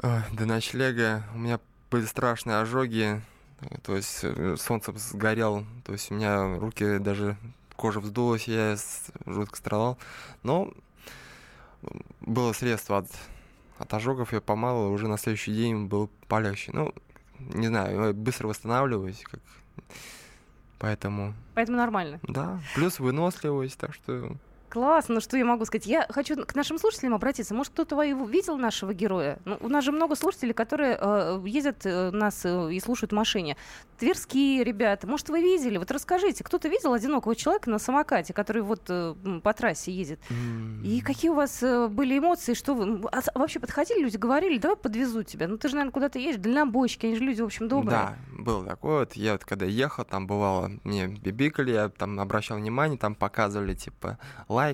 ой, 0.00 0.22
до 0.32 0.46
ночлега, 0.46 1.24
у 1.34 1.38
меня 1.38 1.58
были 1.90 2.04
страшные 2.04 2.58
ожоги, 2.58 3.20
э, 3.60 3.78
то 3.82 3.96
есть 3.96 4.20
э, 4.22 4.56
солнцем 4.58 4.96
сгорел, 4.98 5.64
то 5.84 5.92
есть 5.92 6.10
у 6.10 6.14
меня 6.14 6.58
руки 6.58 6.98
даже 6.98 7.36
кожа 7.76 8.00
вздулась, 8.00 8.48
я 8.48 8.76
жутко 9.26 9.56
страдал, 9.56 9.98
но 10.42 10.72
было 12.20 12.52
средство 12.52 12.98
от, 12.98 13.06
от 13.78 13.92
ожогов, 13.94 14.32
я 14.32 14.40
помал, 14.40 14.86
и 14.86 14.90
уже 14.90 15.08
на 15.08 15.18
следующий 15.18 15.52
день 15.52 15.86
был 15.86 16.10
полегче. 16.28 16.72
Ну, 16.72 16.92
не 17.38 17.68
знаю, 17.68 18.06
я 18.06 18.12
быстро 18.12 18.48
восстанавливаюсь, 18.48 19.22
как... 19.22 19.40
поэтому, 20.78 21.34
Поэтому 21.54 21.78
нормально. 21.78 22.18
да, 22.22 22.60
плюс 22.74 22.98
выносливость, 22.98 23.78
так 23.78 23.94
что 23.94 24.36
Классно, 24.76 25.14
ну 25.14 25.20
что 25.22 25.38
я 25.38 25.44
могу 25.46 25.64
сказать? 25.64 25.86
Я 25.86 26.06
хочу 26.10 26.36
к 26.44 26.54
нашим 26.54 26.76
слушателям 26.76 27.14
обратиться. 27.14 27.54
Может, 27.54 27.72
кто-то 27.72 27.98
видел 28.04 28.58
нашего 28.58 28.92
героя? 28.92 29.38
Ну, 29.46 29.56
у 29.60 29.68
нас 29.68 29.82
же 29.82 29.90
много 29.90 30.16
слушателей, 30.16 30.52
которые 30.52 30.98
э, 31.00 31.42
ездят 31.46 31.86
э, 31.86 32.10
нас 32.10 32.44
э, 32.44 32.74
и 32.74 32.78
слушают 32.80 33.12
в 33.12 33.14
машине. 33.14 33.56
Тверские 33.98 34.62
ребята. 34.64 35.06
Может, 35.06 35.30
вы 35.30 35.40
видели? 35.40 35.78
Вот 35.78 35.90
расскажите, 35.90 36.44
кто-то 36.44 36.68
видел 36.68 36.92
одинокого 36.92 37.34
человека 37.34 37.70
на 37.70 37.78
самокате, 37.78 38.34
который 38.34 38.60
вот 38.60 38.82
э, 38.90 39.14
по 39.42 39.54
трассе 39.54 39.92
едет? 39.92 40.20
И 40.84 41.00
какие 41.00 41.30
у 41.30 41.34
вас 41.34 41.62
э, 41.62 41.88
были 41.88 42.18
эмоции? 42.18 42.52
Что 42.52 42.74
вы 42.74 43.00
а 43.10 43.22
вообще 43.34 43.60
подходили 43.60 44.00
люди, 44.00 44.18
говорили, 44.18 44.58
давай 44.58 44.76
подвезу 44.76 45.22
тебя. 45.22 45.48
Ну 45.48 45.56
ты 45.56 45.70
же, 45.70 45.74
наверное, 45.76 45.92
куда-то 45.92 46.18
едешь, 46.18 46.38
дальнобойщики, 46.38 47.06
они 47.06 47.16
же 47.16 47.22
люди, 47.22 47.40
в 47.40 47.46
общем, 47.46 47.68
добрые. 47.68 47.90
Да, 47.90 48.16
был 48.30 48.62
такой 48.62 48.98
вот. 48.98 49.14
Я 49.14 49.32
вот 49.32 49.46
когда 49.46 49.64
ехал, 49.64 50.04
там 50.04 50.26
бывало, 50.26 50.70
мне 50.84 51.06
бибикали, 51.06 51.72
я 51.72 51.88
там 51.88 52.20
обращал 52.20 52.58
внимание, 52.58 52.98
там 52.98 53.14
показывали, 53.14 53.72
типа, 53.72 54.18
лайк, 54.48 54.65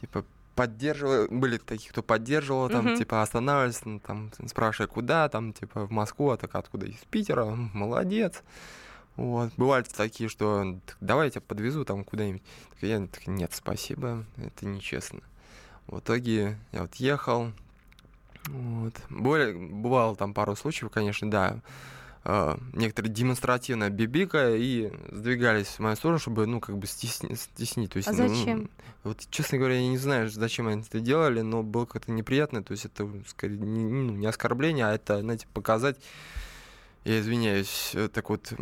типа, 0.00 0.24
поддерживал, 0.54 1.26
были 1.30 1.56
такие, 1.58 1.90
кто 1.90 2.02
поддерживал, 2.02 2.68
там, 2.68 2.86
Мгм. 2.86 2.96
типа, 2.96 3.22
останавливались, 3.22 3.84
ну, 3.84 4.00
там, 4.00 4.30
спрашивая, 4.46 4.88
куда, 4.88 5.28
там, 5.28 5.52
типа, 5.52 5.86
в 5.86 5.90
Москву, 5.90 6.30
а 6.30 6.36
так 6.36 6.54
откуда, 6.54 6.86
из 6.86 6.98
Питера, 7.10 7.44
молодец. 7.44 8.42
Вот, 9.16 9.52
бывали 9.56 9.84
такие, 9.84 10.28
что 10.28 10.78
«Так 10.86 10.96
давай 11.00 11.26
я 11.26 11.30
тебя 11.30 11.40
подвезу 11.42 11.84
там 11.84 12.04
куда-нибудь. 12.04 12.42
Так 12.74 12.82
Я 12.82 13.06
так, 13.06 13.26
нет, 13.26 13.52
спасибо, 13.52 14.24
это 14.36 14.66
нечестно. 14.66 15.20
В 15.86 15.98
итоге 15.98 16.58
я 16.72 16.82
вот 16.82 16.94
ехал, 16.94 17.52
вот. 18.46 18.94
Более, 19.10 19.54
бывало 19.54 20.16
там 20.16 20.32
пару 20.34 20.56
случаев, 20.56 20.90
конечно, 20.90 21.30
да. 21.30 21.60
Э, 22.24 22.56
некоторые 22.72 23.12
демонстративно 23.12 23.90
бибика 23.90 24.54
и 24.54 24.92
сдвигались 25.10 25.68
в 25.68 25.78
мою 25.80 25.96
сторону, 25.96 26.18
чтобы, 26.18 26.46
ну, 26.46 26.60
как 26.60 26.76
бы 26.78 26.86
стесни- 26.86 27.34
стеснить. 27.34 27.92
То 27.92 27.96
есть, 27.98 28.08
А 28.08 28.12
ну, 28.12 28.28
зачем? 28.28 28.70
вот, 29.04 29.18
честно 29.30 29.58
говоря, 29.58 29.76
я 29.76 29.88
не 29.88 29.98
знаю, 29.98 30.28
зачем 30.30 30.68
они 30.68 30.82
это 30.82 31.00
делали, 31.00 31.40
но 31.40 31.62
было 31.62 31.86
как-то 31.86 32.12
неприятно. 32.12 32.62
То 32.62 32.72
есть 32.72 32.84
это, 32.84 33.08
скорее, 33.26 33.58
не, 33.58 33.84
ну, 33.84 34.12
не 34.16 34.26
оскорбление, 34.26 34.86
а 34.86 34.92
это, 34.94 35.20
знаете, 35.20 35.46
показать, 35.52 35.96
я 37.04 37.20
извиняюсь, 37.20 37.92
э, 37.94 38.08
так 38.08 38.28
вот, 38.30 38.52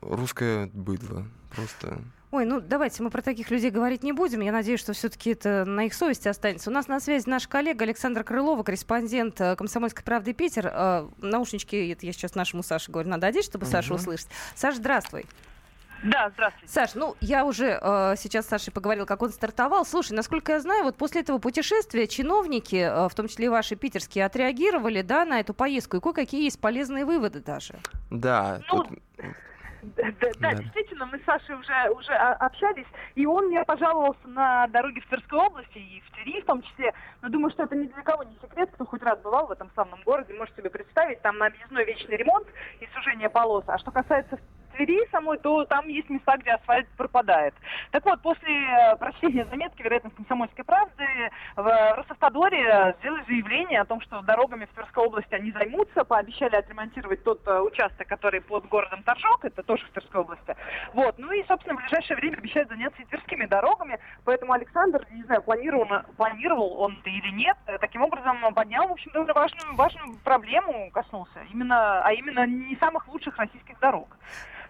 русское 0.00 0.66
быдло. 0.72 1.26
Просто... 1.50 2.02
Ой, 2.30 2.44
ну 2.44 2.60
давайте 2.60 3.02
мы 3.02 3.08
про 3.10 3.22
таких 3.22 3.50
людей 3.50 3.70
говорить 3.70 4.02
не 4.02 4.12
будем. 4.12 4.40
Я 4.40 4.52
надеюсь, 4.52 4.80
что 4.80 4.92
все-таки 4.92 5.30
это 5.30 5.64
на 5.64 5.86
их 5.86 5.94
совести 5.94 6.28
останется. 6.28 6.68
У 6.68 6.72
нас 6.72 6.86
на 6.86 7.00
связи 7.00 7.26
наш 7.28 7.48
коллега 7.48 7.84
Александр 7.84 8.22
Крылова, 8.22 8.62
корреспондент 8.62 9.40
э, 9.40 9.56
«Комсомольской 9.56 10.04
правды» 10.04 10.34
Питер. 10.34 10.70
Э, 10.70 11.08
Наушнички, 11.22 11.88
это 11.88 12.04
я 12.04 12.12
сейчас 12.12 12.34
нашему 12.34 12.62
Саше 12.62 12.92
говорю, 12.92 13.08
надо 13.08 13.26
одеть, 13.28 13.46
чтобы 13.46 13.64
Сашу 13.64 13.94
Мгм. 13.94 14.02
услышать. 14.02 14.28
Саш, 14.54 14.74
здравствуй. 14.76 15.24
Да, 16.04 16.30
здравствуйте. 16.34 16.72
Саш, 16.72 16.94
ну 16.94 17.16
я 17.22 17.46
уже 17.46 17.78
э, 17.80 18.14
сейчас 18.18 18.44
с 18.44 18.48
Сашей 18.50 18.74
поговорил, 18.74 19.06
как 19.06 19.22
он 19.22 19.30
стартовал. 19.30 19.86
Слушай, 19.86 20.12
насколько 20.12 20.52
я 20.52 20.60
знаю, 20.60 20.84
вот 20.84 20.96
после 20.96 21.22
этого 21.22 21.38
путешествия 21.38 22.06
чиновники, 22.06 22.76
э, 22.76 23.08
в 23.08 23.14
том 23.14 23.26
числе 23.28 23.46
и 23.46 23.48
ваши 23.48 23.74
питерские, 23.74 24.26
отреагировали, 24.26 25.00
да, 25.00 25.24
на 25.24 25.40
эту 25.40 25.54
поездку, 25.54 25.96
и 25.96 26.00
кое-какие 26.00 26.44
есть 26.44 26.60
полезные 26.60 27.06
выводы 27.06 27.40
даже. 27.40 27.74
Да, 28.10 28.60
Ну, 28.70 28.82
тут 28.84 28.98
Да, 29.96 30.30
да, 30.40 30.54
действительно, 30.54 31.06
мы 31.06 31.18
с 31.18 31.24
Сашей 31.24 31.54
уже, 31.54 31.90
уже 31.90 32.12
общались, 32.12 32.86
и 33.14 33.26
он 33.26 33.46
мне 33.46 33.64
пожаловался 33.64 34.26
на 34.26 34.66
дороге 34.68 35.00
в 35.00 35.06
Тверской 35.06 35.38
области 35.38 35.78
и 35.78 36.00
в 36.00 36.10
Твери 36.12 36.40
в 36.40 36.46
том 36.46 36.62
числе. 36.62 36.92
Но 37.22 37.28
думаю, 37.28 37.50
что 37.50 37.64
это 37.64 37.76
ни 37.76 37.86
для 37.86 38.02
кого 38.02 38.24
не 38.24 38.36
секрет, 38.42 38.70
кто 38.72 38.84
хоть 38.84 39.02
раз 39.02 39.20
бывал 39.20 39.46
в 39.46 39.52
этом 39.52 39.70
славном 39.74 40.00
городе, 40.04 40.34
может 40.34 40.56
себе 40.56 40.70
представить, 40.70 41.20
там 41.22 41.38
на 41.38 41.46
объездной 41.46 41.84
вечный 41.84 42.16
ремонт 42.16 42.46
и 42.80 42.86
сужение 42.94 43.28
полос. 43.28 43.64
А 43.66 43.78
что 43.78 43.90
касается 43.90 44.38
Твери 44.78 45.04
самой, 45.10 45.38
то 45.38 45.64
там 45.64 45.88
есть 45.88 46.08
места, 46.08 46.36
где 46.36 46.52
асфальт 46.52 46.86
пропадает. 46.96 47.52
Так 47.90 48.04
вот, 48.04 48.22
после 48.22 48.54
э, 48.54 48.96
прочтения 48.96 49.44
заметки, 49.46 49.82
вероятно, 49.82 50.10
в 50.10 50.14
«Комсомольской 50.14 50.64
правды», 50.64 51.04
в 51.56 51.94
Росавтодоре 51.96 52.94
сделали 53.00 53.24
заявление 53.26 53.80
о 53.80 53.84
том, 53.84 54.00
что 54.00 54.22
дорогами 54.22 54.66
в 54.66 54.74
Тверской 54.74 55.04
области 55.04 55.34
они 55.34 55.50
займутся, 55.50 56.04
пообещали 56.04 56.54
отремонтировать 56.54 57.24
тот 57.24 57.46
э, 57.48 57.58
участок, 57.58 58.06
который 58.06 58.40
под 58.40 58.68
городом 58.68 59.02
Торжок, 59.02 59.44
это 59.44 59.64
тоже 59.64 59.84
в 59.86 59.90
Тверской 59.90 60.20
области. 60.20 60.56
Вот, 60.92 61.18
ну 61.18 61.32
и, 61.32 61.44
собственно, 61.48 61.76
в 61.76 61.80
ближайшее 61.80 62.16
время 62.16 62.36
обещают 62.36 62.68
заняться 62.68 63.02
и 63.02 63.04
тверскими 63.06 63.46
дорогами, 63.46 63.98
поэтому 64.24 64.52
Александр, 64.52 65.04
не 65.10 65.24
знаю, 65.24 65.42
планировал, 65.42 65.88
планировал 66.16 66.80
он 66.80 66.98
это 67.00 67.10
или 67.10 67.30
нет, 67.32 67.56
э, 67.66 67.78
таким 67.78 68.02
образом 68.02 68.38
поднял, 68.54 68.86
в 68.86 68.92
общем, 68.92 69.10
довольно 69.12 69.34
важную, 69.34 69.74
важную 69.74 70.18
проблему 70.22 70.90
коснулся, 70.92 71.40
именно, 71.52 72.00
а 72.02 72.12
именно 72.12 72.46
не 72.46 72.76
самых 72.76 73.08
лучших 73.08 73.36
российских 73.38 73.78
дорог. 73.80 74.08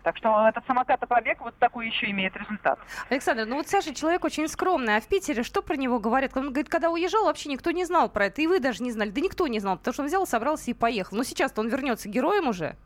Так 0.08 0.16
что 0.16 0.48
этот 0.48 0.64
самокатопробег 0.66 1.42
вот 1.42 1.54
такой 1.58 1.86
еще 1.86 2.10
имеет 2.12 2.34
результат. 2.34 2.78
Александр, 3.10 3.44
ну 3.44 3.56
вот 3.56 3.68
Саша 3.68 3.94
человек 3.94 4.24
очень 4.24 4.48
скромный, 4.48 4.96
а 4.96 5.02
в 5.02 5.06
Питере 5.06 5.42
что 5.42 5.60
про 5.60 5.76
него 5.76 5.98
говорят? 6.00 6.34
Он 6.34 6.44
говорит, 6.44 6.70
когда 6.70 6.88
уезжал, 6.88 7.26
вообще 7.26 7.50
никто 7.50 7.72
не 7.72 7.84
знал 7.84 8.08
про 8.08 8.24
это, 8.24 8.40
и 8.40 8.46
вы 8.46 8.58
даже 8.58 8.82
не 8.82 8.90
знали, 8.90 9.10
да 9.10 9.20
никто 9.20 9.46
не 9.46 9.60
знал, 9.60 9.76
потому 9.76 9.92
что 9.92 10.02
он 10.04 10.08
взял, 10.08 10.26
собрался 10.26 10.70
и 10.70 10.72
поехал. 10.72 11.18
Но 11.18 11.24
сейчас-то 11.24 11.60
он 11.60 11.68
вернется 11.68 12.08
героем 12.08 12.48
уже. 12.48 12.76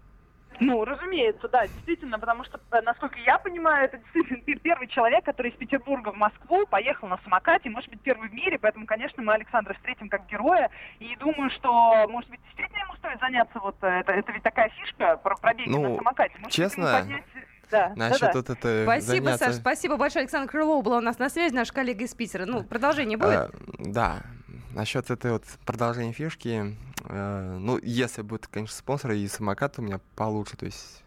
Ну, 0.67 0.85
разумеется, 0.85 1.49
да, 1.49 1.67
действительно, 1.67 2.19
потому 2.19 2.45
что, 2.45 2.61
э, 2.73 2.81
насколько 2.83 3.19
я 3.21 3.39
понимаю, 3.39 3.85
это 3.87 3.99
действительно 3.99 4.39
пер- 4.43 4.61
первый 4.61 4.87
человек, 4.89 5.25
который 5.25 5.51
из 5.51 5.57
Петербурга 5.57 6.11
в 6.13 6.17
Москву 6.17 6.67
поехал 6.67 7.09
на 7.09 7.19
самокате, 7.25 7.69
может 7.71 7.91
быть, 7.91 8.01
первый 8.01 8.29
в 8.29 8.33
мире, 8.33 8.59
поэтому, 8.59 8.87
конечно, 8.87 9.23
мы 9.23 9.35
Александра 9.35 9.75
встретим 9.75 10.09
как 10.09 10.27
героя, 10.27 10.71
и 11.01 11.17
думаю, 11.17 11.51
что, 11.51 12.07
может 12.09 12.31
быть, 12.31 12.41
действительно 12.45 12.79
ему 12.85 12.95
стоит 12.97 13.19
заняться, 13.21 13.59
вот, 13.59 13.77
э, 13.83 13.87
это, 14.01 14.13
это 14.13 14.33
ведь 14.33 14.43
такая 14.43 14.69
фишка 14.71 15.17
про 15.17 15.37
пробеги 15.37 15.69
Ну, 15.69 15.91
на 15.91 15.97
самокате. 15.97 16.35
Может 16.39 16.53
честно, 16.53 16.99
поднять- 17.01 17.25
Да, 17.71 17.93
насчет 17.97 18.21
да, 18.21 18.27
да. 18.27 18.39
вот 18.39 18.51
это 18.51 18.83
Спасибо, 18.85 19.25
заняться- 19.27 19.45
Саш, 19.47 19.55
спасибо 19.57 19.97
большое. 19.97 20.23
Александр 20.25 20.51
Крылов 20.51 20.85
был 20.85 20.93
у 20.93 21.01
нас 21.01 21.19
на 21.19 21.31
связи, 21.31 21.55
наш 21.55 21.73
коллега 21.73 22.05
из 22.05 22.15
Питера. 22.15 22.45
Ну, 22.45 22.65
продолжение 22.65 23.17
будет? 23.17 23.33
Э, 23.35 23.49
да, 23.79 24.19
насчет 24.75 25.11
этой 25.11 25.33
вот 25.33 25.45
продолжения 25.65 26.13
фишки, 26.13 26.77
э, 27.05 27.57
ну, 27.59 27.79
если 27.83 28.23
будет, 28.23 28.47
конечно, 28.47 28.77
спонсор 28.77 29.13
и 29.13 29.27
самокат 29.29 29.79
у 29.79 29.83
меня 29.83 30.01
получше, 30.17 30.57
то 30.57 30.67
есть, 30.67 31.03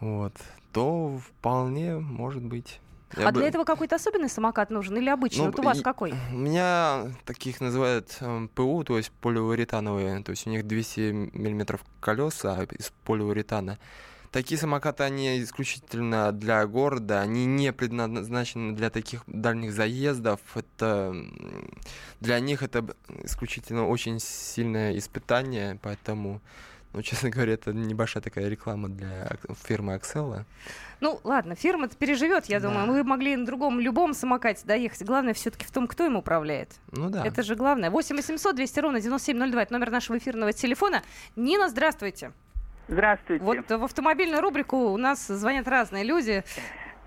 вот, 0.00 0.34
то 0.72 1.18
вполне 1.18 1.96
может 1.96 2.42
быть. 2.42 2.80
Я 3.16 3.28
а 3.28 3.32
бы- 3.32 3.40
для 3.40 3.48
этого 3.48 3.64
какой-то 3.64 3.96
особенный 3.96 4.30
самокат 4.30 4.70
нужен 4.70 4.96
или 4.96 5.10
обычный? 5.10 5.40
Ну, 5.40 5.46
вот 5.46 5.58
у 5.58 5.62
вас 5.62 5.80
и- 5.80 5.82
какой? 5.82 6.14
У 6.32 6.36
меня 6.36 7.12
таких 7.26 7.60
называют 7.60 8.16
эм, 8.20 8.48
ПУ, 8.48 8.84
то 8.84 8.96
есть 8.96 9.10
полиуретановые, 9.20 10.22
то 10.22 10.30
есть 10.30 10.46
у 10.46 10.50
них 10.50 10.66
200 10.66 11.12
миллиметров 11.36 11.82
колеса 12.00 12.62
из 12.64 12.90
полиуретана. 13.04 13.78
Такие 14.32 14.58
самокаты, 14.58 15.02
они 15.04 15.42
исключительно 15.42 16.32
для 16.32 16.66
города, 16.66 17.20
они 17.20 17.44
не 17.44 17.70
предназначены 17.70 18.72
для 18.72 18.88
таких 18.88 19.24
дальних 19.26 19.74
заездов. 19.74 20.40
Это 20.54 21.14
для 22.20 22.40
них 22.40 22.62
это 22.62 22.82
исключительно 23.24 23.86
очень 23.86 24.18
сильное 24.20 24.96
испытание, 24.96 25.78
поэтому, 25.82 26.40
ну, 26.94 27.02
честно 27.02 27.28
говоря, 27.28 27.52
это 27.52 27.74
небольшая 27.74 28.22
такая 28.22 28.48
реклама 28.48 28.88
для 28.88 29.36
фирмы 29.66 29.94
Аксела. 29.94 30.46
Ну, 31.00 31.20
ладно, 31.24 31.54
фирма-то 31.54 31.94
переживет, 31.96 32.46
я 32.46 32.58
Да. 32.58 32.68
думаю. 32.70 32.86
Мы 32.86 33.04
могли 33.04 33.36
на 33.36 33.44
другом, 33.44 33.80
любом 33.80 34.14
самокате 34.14 34.62
доехать. 34.64 35.02
Главное 35.04 35.34
все-таки 35.34 35.66
в 35.66 35.70
том, 35.70 35.86
кто 35.86 36.06
им 36.06 36.16
управляет. 36.16 36.70
Ну 36.90 37.10
да. 37.10 37.26
Это 37.26 37.42
же 37.42 37.54
главное. 37.54 37.90
8 37.90 38.16
800 38.16 38.56
200 38.56 38.80
ровно 38.80 38.98
9702. 38.98 39.62
Это 39.62 39.72
номер 39.74 39.90
нашего 39.90 40.16
эфирного 40.16 40.54
телефона. 40.54 41.02
Нина, 41.36 41.68
здравствуйте. 41.68 42.32
Здравствуйте. 42.88 43.44
Вот 43.44 43.68
в 43.70 43.84
автомобильную 43.84 44.42
рубрику 44.42 44.76
у 44.76 44.96
нас 44.96 45.26
звонят 45.26 45.66
разные 45.68 46.04
люди. 46.04 46.44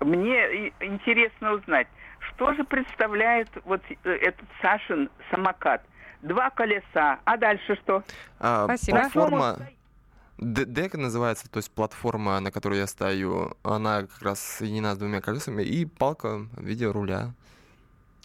Мне 0.00 0.68
интересно 0.80 1.52
узнать, 1.54 1.86
что 2.20 2.52
же 2.54 2.64
представляет 2.64 3.48
вот 3.64 3.80
э, 4.04 4.10
этот 4.10 4.46
Сашин 4.60 5.10
самокат? 5.30 5.82
Два 6.22 6.50
колеса, 6.50 7.20
а 7.24 7.36
дальше 7.36 7.76
что? 7.82 8.02
А, 8.40 8.64
Спасибо. 8.64 8.98
Платформа 9.00 9.56
Д- 10.38 10.64
Дек 10.66 10.94
называется, 10.94 11.48
то 11.50 11.58
есть 11.58 11.70
платформа, 11.70 12.38
на 12.40 12.50
которой 12.50 12.78
я 12.78 12.86
стою, 12.86 13.56
она 13.62 14.02
как 14.02 14.22
раз 14.22 14.40
соединена 14.40 14.94
с 14.94 14.98
двумя 14.98 15.20
колесами, 15.20 15.62
и 15.62 15.84
палка 15.86 16.38
в 16.52 16.62
виде 16.62 16.86
руля. 16.86 17.32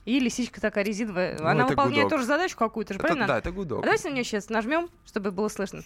И 0.03 0.19
лисичка 0.19 0.59
такая 0.59 0.83
резиновая. 0.83 1.37
Ну, 1.39 1.45
Она 1.45 1.67
выполняет 1.67 2.03
гудок. 2.05 2.09
тоже 2.09 2.25
задачу 2.25 2.57
какую-то 2.57 2.93
же, 2.95 2.99
Это, 2.99 3.07
правильно? 3.07 3.27
да, 3.27 3.37
это 3.37 3.49
А 3.49 3.51
гудок. 3.51 3.83
давайте 3.83 4.09
на 4.09 4.13
нее 4.15 4.23
сейчас 4.23 4.49
нажмем, 4.49 4.89
чтобы 5.05 5.31
было 5.31 5.47
слышно. 5.47 5.81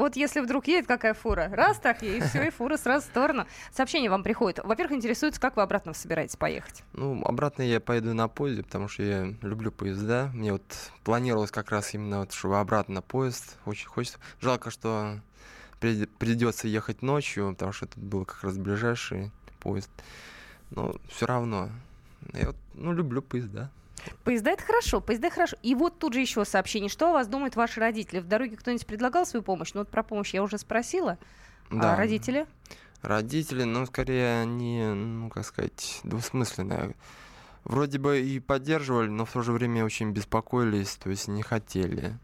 Вот 0.00 0.16
если 0.16 0.40
вдруг 0.40 0.66
едет 0.66 0.86
какая 0.86 1.12
фура, 1.12 1.50
раз 1.52 1.78
так 1.78 2.02
и 2.02 2.20
все, 2.20 2.44
и 2.44 2.50
фура 2.50 2.78
сразу 2.78 3.04
в 3.06 3.10
сторону. 3.10 3.46
Сообщение 3.70 4.08
вам 4.08 4.22
приходит. 4.22 4.64
Во-первых, 4.64 4.96
интересуется, 4.96 5.38
как 5.38 5.56
вы 5.56 5.62
обратно 5.62 5.92
собираетесь 5.92 6.36
поехать. 6.36 6.82
Ну, 6.94 7.22
обратно 7.22 7.60
я 7.60 7.80
поеду 7.80 8.14
на 8.14 8.26
поезде, 8.26 8.62
потому 8.62 8.88
что 8.88 9.02
я 9.02 9.34
люблю 9.42 9.70
поезда. 9.70 10.30
Мне 10.32 10.52
вот 10.52 10.62
планировалось 11.04 11.50
как 11.50 11.70
раз 11.70 11.92
именно, 11.92 12.20
вот, 12.20 12.32
чтобы 12.32 12.58
обратно 12.58 12.94
на 12.94 13.02
поезд. 13.02 13.58
Очень 13.66 13.88
хочется. 13.88 14.18
Жалко, 14.40 14.70
что 14.70 15.20
при- 15.80 16.06
придется 16.06 16.66
ехать 16.66 17.02
ночью, 17.02 17.50
потому 17.50 17.72
что 17.72 17.84
это 17.84 18.00
был 18.00 18.24
как 18.24 18.42
раз 18.42 18.56
ближайший 18.56 19.30
поезд. 19.58 19.90
Но 20.70 20.94
все 21.10 21.26
равно. 21.26 21.68
Я 22.32 22.46
вот, 22.46 22.56
ну, 22.72 22.94
люблю 22.94 23.20
поезда. 23.20 23.70
Поезда 24.24 24.50
это 24.50 24.62
хорошо, 24.62 25.00
поезда 25.00 25.30
хорошо. 25.30 25.56
И 25.62 25.74
вот 25.74 25.98
тут 25.98 26.14
же 26.14 26.20
еще 26.20 26.44
сообщение. 26.44 26.88
Что 26.88 27.10
о 27.10 27.12
вас 27.12 27.28
думают 27.28 27.56
ваши 27.56 27.80
родители? 27.80 28.20
В 28.20 28.26
дороге 28.26 28.56
кто-нибудь 28.56 28.86
предлагал 28.86 29.26
свою 29.26 29.42
помощь? 29.42 29.72
Ну 29.74 29.80
вот 29.80 29.88
про 29.88 30.02
помощь 30.02 30.34
я 30.34 30.42
уже 30.42 30.58
спросила. 30.58 31.18
А 31.70 31.96
родители? 31.96 32.46
Родители, 33.02 33.62
ну, 33.64 33.86
скорее, 33.86 34.42
они, 34.42 34.84
ну, 34.84 35.30
как 35.30 35.46
сказать, 35.46 36.00
двусмысленные. 36.04 36.94
Вроде 37.64 37.98
бы 37.98 38.20
и 38.20 38.40
поддерживали, 38.40 39.08
но 39.08 39.24
в 39.24 39.32
то 39.32 39.42
же 39.42 39.52
время 39.52 39.84
очень 39.84 40.10
беспокоились, 40.12 40.96
то 40.96 41.10
есть 41.10 41.28
не 41.28 41.42
хотели. 41.42 42.18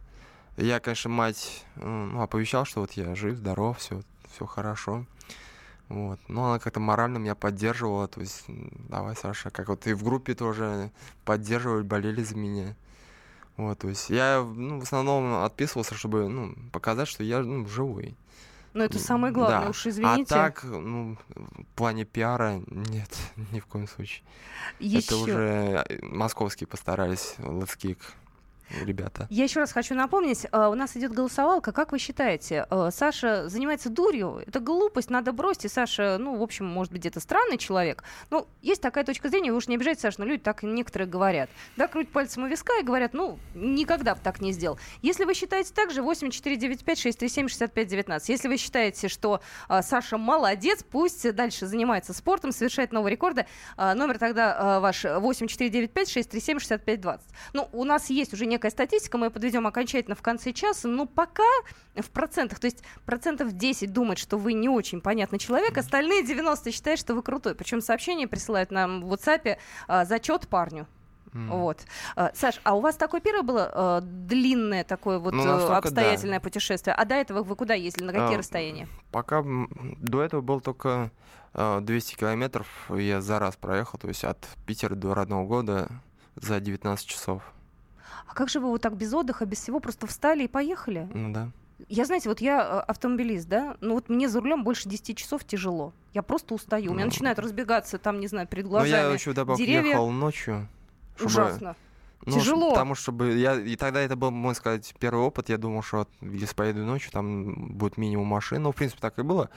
Я, 0.57 0.81
конечно, 0.81 1.11
мать 1.11 1.65
э, 1.77 1.87
ну, 1.87 2.21
оповещал, 2.23 2.65
что 2.65 2.81
вот 2.81 2.93
я 2.93 3.15
жив, 3.15 3.37
здоров, 3.37 3.79
все, 3.79 4.03
все 4.33 4.47
хорошо. 4.47 5.05
Вот. 5.89 6.19
Но 6.29 6.51
она 6.51 6.59
как-то 6.59 6.81
морально 6.81 7.19
меня 7.19 7.35
поддерживала, 7.35 8.09
то 8.09 8.21
есть, 8.21 8.45
давай, 8.49 9.15
Саша, 9.15 9.51
как 9.51 9.69
вот 9.69 9.87
и 9.87 9.93
в 9.93 10.03
группе 10.03 10.35
тоже 10.35 10.91
поддерживали, 11.25 11.83
болели 11.83 12.23
за 12.23 12.37
меня. 12.37 12.75
Вот, 13.57 13.79
то 13.79 13.89
есть 13.89 14.11
я, 14.11 14.43
ну, 14.45 14.81
в 14.81 14.83
основном 14.83 15.43
отписывался, 15.45 15.95
чтобы, 15.95 16.29
ну, 16.29 16.55
показать, 16.73 17.09
что 17.09 17.25
я, 17.25 17.41
ну, 17.41 17.67
живой. 17.67 18.17
Ну 18.75 18.83
это 18.83 18.99
самое 18.99 19.33
главное, 19.33 19.63
Да. 19.63 19.71
уж 19.71 19.87
извините. 19.87 20.35
А 20.35 20.39
так, 20.39 20.63
ну, 20.65 21.17
в 21.35 21.65
плане 21.75 22.05
пиара, 22.05 22.61
нет, 22.67 23.09
ни 23.53 23.61
в 23.61 23.67
коем 23.67 23.89
случае. 23.89 24.23
Еще. 24.79 24.99
Это 24.99 25.17
уже 25.17 25.85
э, 25.89 25.99
московские 26.03 26.67
постарались, 26.67 27.37
Лацкик, 27.39 27.99
ребята. 28.71 29.27
Я 29.31 29.45
еще 29.45 29.61
раз 29.61 29.73
хочу 29.73 29.95
напомнить, 29.95 30.47
э, 30.51 30.67
у 30.67 30.75
нас 30.75 30.97
идет 30.97 31.13
голосовалка. 31.13 31.71
Как 31.73 31.93
вы 31.93 31.99
считаете, 31.99 32.67
э, 32.71 32.91
Саша 32.93 33.49
занимается 33.49 33.89
дурью? 33.91 34.43
Это 34.47 34.61
глупость, 34.61 35.11
надо 35.11 35.33
бросить. 35.33 35.67
И 35.67 35.69
Саша, 35.69 36.17
ну, 36.19 36.37
в 36.37 36.43
общем, 36.43 36.65
может 36.67 36.93
быть, 36.93 37.01
где-то 37.01 37.21
странный 37.21 37.59
человек. 37.59 38.03
Ну, 38.31 38.47
есть 38.63 38.81
такая 38.83 39.05
точка 39.05 39.29
зрения, 39.29 39.53
вы 39.53 39.59
уж 39.59 39.69
не 39.69 39.77
обижайтесь, 39.77 40.03
Саша, 40.03 40.21
но 40.21 40.27
люди 40.27 40.43
так 40.43 40.63
некоторые 40.63 41.09
говорят. 41.09 41.49
Да, 41.77 41.87
крутят 41.87 42.13
пальцем 42.13 42.45
у 42.45 42.49
виска 42.49 42.73
и 42.81 42.83
говорят, 42.83 43.15
ну, 43.15 43.39
никогда 43.55 44.15
бы 44.15 44.21
так 44.23 44.41
не 44.41 44.53
сделал. 44.53 44.79
Если 45.03 45.25
вы 45.25 45.35
считаете 45.35 45.73
так 45.75 45.91
же, 45.91 46.01
8495-637-6519. 46.03 48.23
Если 48.29 48.49
вы 48.49 48.57
считаете, 48.57 49.09
что 49.09 49.41
э, 49.69 49.83
Саша 49.83 50.17
молодец, 50.19 50.83
пусть 50.83 51.35
дальше 51.35 51.67
занимается 51.67 52.13
спортом, 52.13 52.53
совершает 52.53 52.93
новые 52.93 53.13
рекорды, 53.13 53.47
номер 53.77 54.19
тогда 54.19 54.81
ваш 54.81 55.05
8495-637-6520. 55.05 57.21
Ну, 57.53 57.69
у 57.73 57.85
нас 57.85 58.11
есть 58.11 58.33
уже 58.33 58.47
некая 58.57 58.71
статистика, 58.71 59.19
мы 59.19 59.27
ее 59.27 59.31
подведем 59.31 59.67
окончательно 59.67 60.17
в 60.17 60.23
конце 60.23 60.53
часа, 60.53 60.89
но 60.89 61.07
пока 61.07 61.45
в 61.95 62.11
процентах, 62.11 62.59
то 62.59 62.67
есть 62.67 62.83
процентов 63.05 63.53
10 63.53 63.93
думает, 63.93 64.19
что 64.19 64.39
вы 64.39 64.55
не 64.55 64.69
очень 64.69 65.01
понятный 65.01 65.39
человек, 65.39 65.77
остальные 65.77 66.25
90 66.25 66.73
считают, 66.73 66.99
что 66.99 67.15
вы 67.15 67.23
крутой. 67.23 67.55
Причем 67.55 67.81
сообщения 67.81 68.27
присылают 68.27 68.71
нам 68.71 69.03
в 69.03 69.13
WhatsApp 69.13 69.59
э, 69.89 70.05
зачет 70.07 70.49
парню. 70.49 70.87
Вот. 71.33 71.85
Э, 72.17 72.31
Саш, 72.35 72.61
а 72.65 72.75
у 72.75 72.81
вас 72.81 72.97
такое 72.97 73.21
первое 73.21 73.43
было 73.43 73.71
э, 73.75 74.01
длинное 74.03 74.85
такое 74.85 75.19
вот 75.19 75.35
Ну, 75.35 75.43
э, 75.43 75.47
настолько 75.47 75.73
да. 75.73 75.89
обстоятельное 75.89 76.41
путешествие? 76.41 76.95
А 76.95 77.05
до 77.05 77.15
этого 77.15 77.43
вы 77.43 77.57
куда 77.57 77.75
ездили? 77.75 78.05
На 78.05 78.13
какие 78.13 78.37
А, 78.37 78.39
расстояния? 78.39 78.89
Пока 79.13 79.45
до 79.45 80.23
этого 80.23 80.41
был 80.41 80.63
только 80.63 81.11
э, 81.53 81.81
200 81.83 82.17
километров, 82.17 82.67
я 82.89 83.21
за 83.21 83.39
раз 83.39 83.57
проехал, 83.57 83.99
то 83.99 84.09
есть 84.09 84.25
от 84.25 84.39
Питера 84.65 84.95
до 84.95 85.13
родного 85.13 85.47
года 85.47 85.89
за 86.37 86.59
19 86.59 87.07
часов. 87.07 87.43
А 88.29 88.35
как 88.35 88.49
же 88.49 88.61
вы 88.61 88.69
вот 88.69 88.83
так 88.83 88.97
без 88.97 89.13
отдыха, 89.15 89.47
без 89.47 89.59
всего 89.61 89.81
просто 89.81 90.07
встали 90.07 90.45
и 90.45 90.49
поехали? 90.49 91.09
Ну 91.15 91.33
да. 91.33 91.51
Я, 91.89 92.05
знаете, 92.07 92.29
вот 92.31 92.41
я 92.41 92.59
э, 92.61 92.79
автомобилист, 92.91 93.49
да, 93.49 93.77
ну 93.83 93.95
вот 93.95 94.09
мне 94.09 94.29
за 94.29 94.41
рулем 94.41 94.65
больше 94.65 94.89
10 94.89 95.17
часов 95.17 95.45
тяжело. 95.45 95.93
Я 96.15 96.23
просто 96.23 96.55
устаю. 96.55 96.91
У 96.91 96.95
меня 96.95 97.05
Ну. 97.05 97.11
начинают 97.11 97.39
разбегаться 97.39 97.99
там, 97.99 98.19
не 98.19 98.27
знаю, 98.29 98.47
перед 98.49 98.65
Но 98.65 98.71
глазами. 98.71 98.91
я 98.91 99.11
еще 99.13 99.31
вдобавок 99.33 99.59
деревья. 99.59 99.91
ехал 99.91 100.11
ночью. 100.11 100.69
чтобы- 101.17 101.27
Ужасно. 101.31 101.77
Ну, 102.25 102.33
Тяжело. 102.33 102.71
Потому 102.71 102.95
что 102.95 103.13
я 103.27 103.55
и 103.61 103.77
тогда 103.77 104.01
это 104.01 104.17
был, 104.17 104.31
можно 104.31 104.57
сказать, 104.57 104.95
первый 104.99 105.21
опыт. 105.23 105.49
Я 105.49 105.59
думал, 105.59 105.83
что 105.83 106.09
если 106.23 106.55
поеду 106.57 106.81
ночью, 106.85 107.13
там 107.13 107.77
будет 107.77 107.99
минимум 107.99 108.27
машин. 108.27 108.63
Ну, 108.63 108.73
в 108.73 108.75
принципе, 108.75 109.01
так 109.01 109.19
и 109.19 109.23
было. 109.23 109.49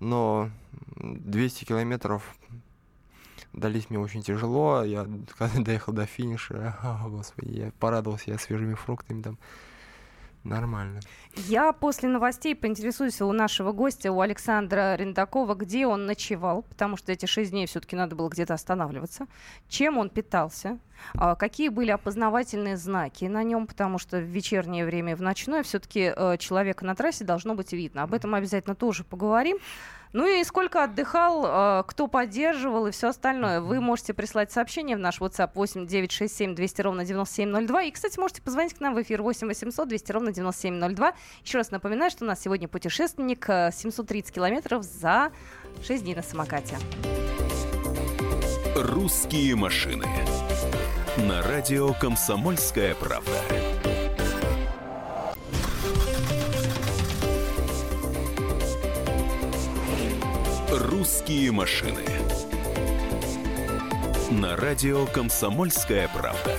Но 0.00 0.50
200 0.96 1.64
километров 1.64 2.34
дались 3.52 3.90
мне 3.90 3.98
очень 3.98 4.22
тяжело. 4.22 4.82
Я 4.84 5.06
когда 5.38 5.62
доехал 5.62 5.92
до 5.92 6.06
финиша, 6.06 6.76
о, 6.82 7.08
господи, 7.08 7.58
я 7.58 7.72
порадовался 7.78 8.30
я 8.30 8.38
свежими 8.38 8.74
фруктами 8.74 9.22
там. 9.22 9.38
Нормально. 10.44 10.98
Я 11.36 11.72
после 11.72 12.08
новостей 12.08 12.56
поинтересуюсь 12.56 13.20
у 13.20 13.30
нашего 13.30 13.70
гостя, 13.70 14.10
у 14.10 14.20
Александра 14.20 14.96
Рендакова, 14.96 15.54
где 15.54 15.86
он 15.86 16.04
ночевал, 16.04 16.62
потому 16.62 16.96
что 16.96 17.12
эти 17.12 17.26
шесть 17.26 17.52
дней 17.52 17.66
все-таки 17.66 17.94
надо 17.94 18.16
было 18.16 18.28
где-то 18.28 18.52
останавливаться, 18.52 19.28
чем 19.68 19.98
он 19.98 20.10
питался, 20.10 20.80
а, 21.14 21.36
какие 21.36 21.68
были 21.68 21.92
опознавательные 21.92 22.76
знаки 22.76 23.26
на 23.26 23.44
нем, 23.44 23.68
потому 23.68 23.98
что 23.98 24.18
в 24.18 24.24
вечернее 24.24 24.84
время 24.84 25.12
и 25.12 25.14
в 25.14 25.22
ночное 25.22 25.62
все-таки 25.62 26.12
человека 26.38 26.84
на 26.84 26.96
трассе 26.96 27.24
должно 27.24 27.54
быть 27.54 27.72
видно. 27.72 28.02
Об 28.02 28.12
этом 28.12 28.34
обязательно 28.34 28.74
тоже 28.74 29.04
поговорим. 29.04 29.58
Ну 30.12 30.26
и 30.26 30.44
сколько 30.44 30.84
отдыхал, 30.84 31.46
э, 31.46 31.84
кто 31.86 32.06
поддерживал 32.06 32.86
и 32.86 32.90
все 32.90 33.08
остальное. 33.08 33.60
Вы 33.60 33.80
можете 33.80 34.12
прислать 34.12 34.52
сообщение 34.52 34.96
в 34.96 35.00
наш 35.00 35.20
WhatsApp 35.20 35.52
8 35.54 35.86
967 35.86 36.54
200 36.54 36.80
ровно 36.82 37.04
9702. 37.04 37.82
И, 37.84 37.90
кстати, 37.90 38.18
можете 38.18 38.42
позвонить 38.42 38.74
к 38.74 38.80
нам 38.80 38.94
в 38.94 39.02
эфир 39.02 39.22
8 39.22 39.46
800 39.46 39.88
200 39.88 40.12
ровно 40.12 40.32
9702. 40.32 41.14
Еще 41.44 41.58
раз 41.58 41.70
напоминаю, 41.70 42.10
что 42.10 42.24
у 42.24 42.28
нас 42.28 42.40
сегодня 42.42 42.68
путешественник 42.68 43.48
э, 43.48 43.70
730 43.72 44.34
километров 44.34 44.82
за 44.82 45.32
6 45.82 46.02
дней 46.02 46.14
на 46.14 46.22
самокате. 46.22 46.76
«Русские 48.76 49.56
машины» 49.56 50.06
на 51.16 51.42
радио 51.42 51.92
«Комсомольская 51.94 52.94
правда». 52.94 53.71
«Русские 61.02 61.50
машины» 61.50 62.04
на 64.30 64.56
радио 64.56 65.04
«Комсомольская 65.06 66.08
правда». 66.14 66.56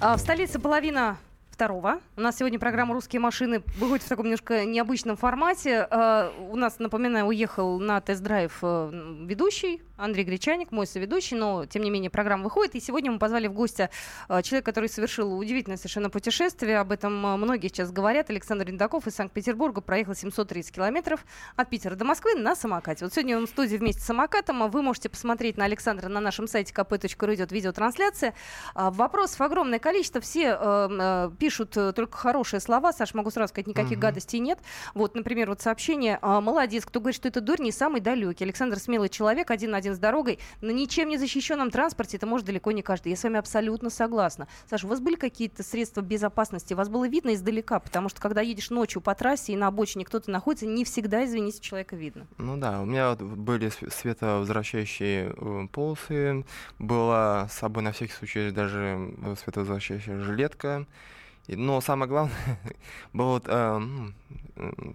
А 0.00 0.16
в 0.16 0.18
столице 0.18 0.58
половина 0.58 1.18
второго. 1.52 2.00
У 2.16 2.20
нас 2.20 2.38
сегодня 2.38 2.58
программа 2.58 2.94
«Русские 2.94 3.20
машины» 3.20 3.62
выходит 3.78 4.04
в 4.04 4.08
таком 4.08 4.24
немножко 4.24 4.64
необычном 4.64 5.16
формате. 5.16 5.86
Э, 5.88 6.30
у 6.50 6.56
нас, 6.56 6.80
напоминаю, 6.80 7.26
уехал 7.26 7.78
на 7.78 8.00
тест-драйв 8.00 8.58
э, 8.62 8.90
ведущий 9.24 9.80
Андрей 9.96 10.24
Гречаник, 10.24 10.72
мой 10.72 10.86
соведущий, 10.86 11.36
но, 11.36 11.64
тем 11.66 11.82
не 11.82 11.90
менее, 11.90 12.10
программа 12.10 12.44
выходит. 12.44 12.74
И 12.74 12.80
сегодня 12.80 13.10
мы 13.10 13.18
позвали 13.18 13.46
в 13.46 13.52
гости 13.52 13.88
э, 14.28 14.42
человека, 14.42 14.66
который 14.70 14.88
совершил 14.88 15.38
удивительное 15.38 15.78
совершенно 15.78 16.10
путешествие. 16.10 16.78
Об 16.78 16.92
этом 16.92 17.24
э, 17.26 17.36
многие 17.36 17.68
сейчас 17.68 17.90
говорят. 17.90 18.28
Александр 18.30 18.66
Рендаков 18.66 19.06
из 19.06 19.14
Санкт-Петербурга 19.14 19.80
проехал 19.80 20.14
730 20.14 20.74
километров 20.74 21.24
от 21.56 21.70
Питера 21.70 21.94
до 21.94 22.04
Москвы 22.04 22.34
на 22.34 22.54
самокате. 22.54 23.04
Вот 23.04 23.14
сегодня 23.14 23.38
он 23.38 23.46
в 23.46 23.50
студии 23.50 23.76
вместе 23.76 24.02
с 24.02 24.04
самокатом. 24.04 24.70
Вы 24.70 24.82
можете 24.82 25.08
посмотреть 25.08 25.56
на 25.56 25.64
Александра 25.64 26.08
на 26.08 26.20
нашем 26.20 26.46
сайте 26.46 26.74
kp.ru 26.74 27.34
идет 27.34 27.52
видеотрансляция. 27.52 28.34
А, 28.74 28.90
Вопросов 28.90 29.40
огромное 29.40 29.78
количество. 29.78 30.20
Все 30.20 30.58
э, 30.60 31.30
пишут 31.38 31.70
только 31.70 32.16
хорошие 32.16 32.60
слова. 32.60 32.92
Саш, 32.92 33.14
могу 33.14 33.30
сразу 33.30 33.48
сказать, 33.50 33.66
никаких 33.66 33.92
Мгм. 33.92 34.00
гадостей 34.00 34.40
нет. 34.40 34.58
Вот, 34.94 35.14
например, 35.14 35.48
вот 35.48 35.60
сообщение. 35.62 36.18
а, 36.20 36.40
Молодец, 36.40 36.84
кто 36.84 37.00
говорит, 37.00 37.16
что 37.16 37.28
это 37.28 37.40
дурь, 37.40 37.60
не 37.60 37.72
самый 37.72 38.00
далекий. 38.00 38.44
Александр 38.44 38.78
смелый 38.78 39.08
человек, 39.08 39.50
один 39.50 39.70
на 39.70 39.80
один 39.86 39.94
с 39.94 39.98
дорогой. 39.98 40.38
На 40.60 40.70
ничем 40.70 41.08
не 41.08 41.16
защищенном 41.16 41.70
транспорте 41.70 42.16
это 42.16 42.26
может 42.26 42.46
далеко 42.46 42.72
не 42.72 42.82
каждый. 42.82 43.10
Я 43.10 43.16
с 43.16 43.22
вами 43.22 43.38
абсолютно 43.38 43.88
согласна. 43.88 44.48
Саша, 44.68 44.86
у 44.86 44.90
вас 44.90 45.00
были 45.00 45.14
какие-то 45.14 45.62
средства 45.62 46.00
безопасности? 46.00 46.74
Вас 46.74 46.88
было 46.88 47.08
видно 47.08 47.34
издалека? 47.34 47.78
Потому 47.78 48.08
что 48.08 48.20
когда 48.20 48.40
едешь 48.40 48.70
ночью 48.70 49.00
по 49.00 49.14
трассе 49.14 49.52
и 49.52 49.56
на 49.56 49.68
обочине 49.68 50.04
кто-то 50.04 50.30
находится, 50.30 50.66
не 50.66 50.84
всегда, 50.84 51.24
извините, 51.24 51.60
человека 51.60 51.94
видно. 51.94 52.26
Ну 52.38 52.56
да, 52.56 52.80
у 52.80 52.84
меня 52.84 53.14
были 53.14 53.68
св- 53.68 53.92
световозвращающие 53.92 55.32
э, 55.36 55.68
полосы, 55.70 56.44
была 56.78 57.48
с 57.48 57.54
собой 57.54 57.82
на 57.84 57.92
всякий 57.92 58.12
случай 58.12 58.50
даже 58.50 59.14
э, 59.22 59.34
световозвращающая 59.42 60.18
жилетка, 60.20 60.86
Но 61.48 61.80
самое 61.80 62.08
главное, 62.08 62.34
была 63.12 63.32
вот 63.38 63.46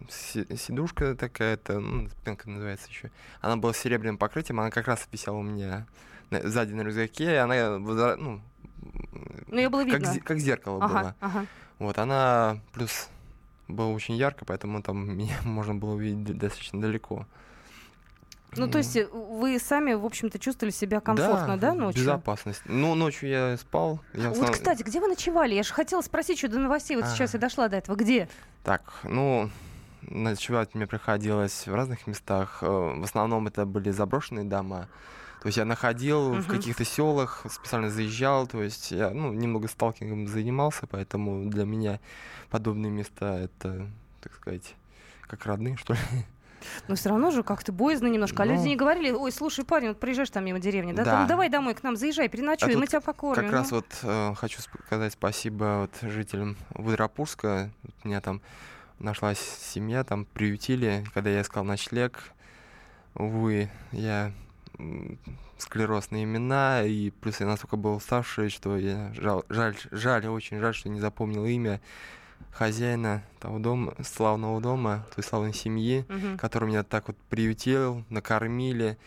си- 0.10 0.48
сидушка 0.58 1.16
такая-то, 1.16 1.80
ну, 1.80 2.10
спинка 2.10 2.50
называется 2.50 2.90
еще. 2.90 3.12
Она 3.42 3.58
была 3.58 3.74
с 3.74 3.78
серебряным 3.78 4.18
покрытием, 4.18 4.60
она 4.60 4.70
как 4.72 4.88
раз 4.88 5.08
висела 5.12 5.36
у 5.38 5.44
меня 5.44 5.86
на- 6.30 6.42
сзади 6.48 6.74
на 6.74 6.82
рюкзаке, 6.82 7.32
и 7.34 7.36
она, 7.36 7.78
ну, 7.80 8.42
Ну, 9.48 9.58
её 9.58 9.70
было 9.70 9.84
как, 9.84 9.94
видно. 9.94 10.12
зе- 10.14 10.20
как 10.22 10.40
зеркало 10.40 10.80
Ага, 10.84 11.00
было. 11.00 11.16
ага. 11.22 11.46
Вот, 11.80 11.98
она 11.98 12.60
плюс 12.74 13.10
было 13.68 13.88
очень 13.88 14.16
ярко, 14.16 14.44
поэтому 14.46 14.82
там 14.82 15.08
меня 15.18 15.38
можно 15.44 15.76
было 15.76 15.94
увидеть 15.94 16.38
достаточно 16.38 16.82
далеко. 16.82 17.26
Ну, 18.58 18.68
то 18.68 18.80
есть 18.80 18.98
э, 18.98 19.08
вы 19.08 19.58
сами, 19.60 19.94
в 19.94 20.06
общем-то, 20.06 20.38
чувствовали 20.38 20.74
себя 20.74 21.00
комфортно, 21.00 21.58
да, 21.58 21.74
ночью? 21.74 22.02
Безопасность. 22.02 22.62
Ну, 22.66 22.96
ночью 22.96 23.30
я 23.30 23.58
спал. 23.58 24.02
Я 24.14 24.24
в 24.24 24.24
Вот, 24.24 24.32
основном- 24.34 24.54
кстати, 24.54 24.84
где 24.84 25.00
вы 25.00 25.08
ночевали? 25.08 25.54
Я 25.56 25.64
же 25.64 25.74
хотела 25.74 26.02
спросить 26.02 26.38
еще 26.38 26.50
до 26.50 26.60
новостей, 26.60 26.98
вот 26.98 27.06
А. 27.06 27.10
сейчас 27.10 27.34
я 27.34 27.40
дошла 27.40 27.70
до 27.70 27.78
этого. 27.78 27.96
Где? 27.96 28.28
Так, 28.64 28.94
ну, 29.04 29.50
ночевать 30.02 30.76
мне 30.76 30.86
приходилось 30.86 31.66
в 31.66 31.74
разных 31.74 32.08
местах. 32.08 32.60
Э, 32.62 32.68
В 33.00 33.04
основном 33.04 33.48
это 33.48 33.66
были 33.66 33.90
заброшенные 33.92 34.44
дома. 34.46 34.90
То 35.42 35.48
есть 35.48 35.58
я 35.58 35.66
находил 35.66 36.34
в 36.34 36.38
Мгм. 36.40 36.44
каких-то 36.46 36.84
селах, 36.86 37.46
специально 37.50 37.90
заезжал, 37.90 38.46
то 38.48 38.62
есть 38.62 38.92
я 38.92 39.10
ну, 39.12 39.34
немного 39.34 39.68
сталкингом 39.70 40.28
занимался, 40.28 40.86
поэтому 40.88 41.50
для 41.50 41.64
меня 41.66 42.00
подобные 42.52 42.92
места 42.92 43.40
это, 43.40 43.88
так 44.22 44.36
сказать, 44.36 44.76
как 45.22 45.46
родные, 45.48 45.78
что 45.78 45.94
ли. 45.94 46.00
Но 46.88 46.96
все 46.96 47.10
равно 47.10 47.32
же 47.32 47.44
как-то 47.44 47.72
боязно 47.72 48.08
немножко. 48.08 48.44
А 48.44 48.46
люди 48.46 48.60
Ну. 48.62 48.66
не 48.68 48.76
говорили, 48.76 49.12
ой, 49.12 49.32
слушай, 49.32 49.64
парень, 49.66 49.90
вот 49.90 50.00
приезжаешь 50.00 50.30
там 50.30 50.46
мимо 50.46 50.60
деревни, 50.60 50.94
да? 50.94 51.04
Да. 51.04 51.22
Ну, 51.22 51.28
давай 51.28 51.50
домой 51.50 51.74
к 51.74 51.84
нам, 51.84 51.96
заезжай, 51.96 52.30
переночуй, 52.30 52.74
А 52.74 52.78
мы 52.78 52.88
тебя 52.88 53.02
покормим. 53.02 53.36
Как 53.44 53.52
ну». 53.52 53.58
раз 53.58 53.72
вот 53.72 53.86
э, 54.04 54.34
хочу 54.36 54.62
сказать 54.62 55.14
спасибо 55.14 55.88
вот 56.02 56.10
жителям 56.12 56.56
Выдропурска. 56.72 57.70
Вот 57.84 57.94
У 58.04 58.08
меня 58.08 58.22
там 58.22 58.42
нашлась 59.00 59.40
семья, 59.40 60.04
там 60.04 60.26
приютили, 60.26 61.04
когда 61.14 61.30
я 61.30 61.42
искал 61.42 61.64
ночлег. 61.64 62.20
Увы, 63.16 63.70
я 63.92 64.32
м, 64.80 65.18
склероз 65.58 66.12
на 66.12 66.24
имена, 66.24 66.84
и 66.84 67.10
плюс 67.12 67.40
я 67.40 67.46
настолько 67.46 67.76
был 67.76 67.96
уставший, 67.96 68.50
что 68.50 68.78
я 68.78 69.12
жал- 69.16 69.44
жаль, 69.50 69.76
жаль, 69.92 70.26
очень 70.28 70.60
жаль, 70.60 70.74
что 70.74 70.90
не 70.90 71.00
запомнил 71.00 71.46
имя 71.46 71.82
хозяина 72.52 73.24
того 73.40 73.60
дома, 73.60 73.94
славного 74.04 74.62
дома, 74.62 75.06
той 75.16 75.24
славной 75.24 75.54
семьи, 75.54 76.06
Мгм. 76.10 76.38
который 76.38 76.68
меня 76.70 76.84
так 76.84 77.08
вот 77.08 77.18
приютил, 77.30 78.04
накормили, 78.10 78.98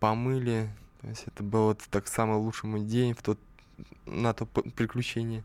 помыли. 0.00 0.68
То 1.00 1.08
есть 1.08 1.24
это 1.26 1.42
был 1.42 1.64
вот 1.66 1.80
так 1.90 2.08
самый 2.08 2.36
лучший 2.38 2.68
мой 2.68 2.80
день 2.80 3.14
в 3.14 3.22
тот, 3.22 3.38
на 4.06 4.32
то 4.32 4.46
приключение. 4.46 5.42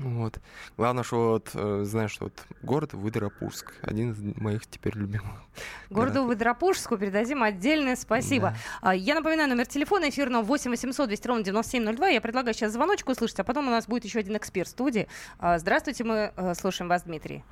Вот. 0.00 0.40
Главное, 0.76 1.04
что 1.04 1.30
вот, 1.30 1.50
э, 1.54 1.84
знаешь, 1.84 2.10
что 2.10 2.24
вот 2.24 2.32
город 2.62 2.94
Выдропурск, 2.94 3.74
один 3.82 4.10
из 4.10 4.20
моих 4.40 4.66
теперь 4.66 4.96
любимых. 4.96 5.30
Городу 5.90 6.24
Выдропужску 6.24 6.96
передадим 6.96 7.44
отдельное 7.44 7.94
спасибо. 7.94 8.50
Да. 8.82 8.88
А, 8.90 8.94
Я 8.94 9.14
напоминаю, 9.14 9.48
номер 9.48 9.66
телефона 9.66 10.08
эфирного 10.08 10.42
8 10.42 10.70
800 10.72 11.06
200 11.06 11.26
ровно 11.28 11.44
9702. 11.44 12.08
Я 12.08 12.20
предлагаю 12.20 12.54
сейчас 12.54 12.72
звоночку 12.72 13.12
услышать, 13.12 13.38
а 13.38 13.44
потом 13.44 13.68
у 13.68 13.70
нас 13.70 13.86
будет 13.86 14.04
еще 14.04 14.18
один 14.18 14.36
эксперт 14.36 14.66
в 14.68 14.72
студии. 14.72 15.06
А, 15.38 15.58
Здравствуйте, 15.58 16.02
мы 16.02 16.32
э, 16.36 16.54
слушаем 16.54 16.88
вас, 16.88 17.04
Дмитрий. 17.04 17.44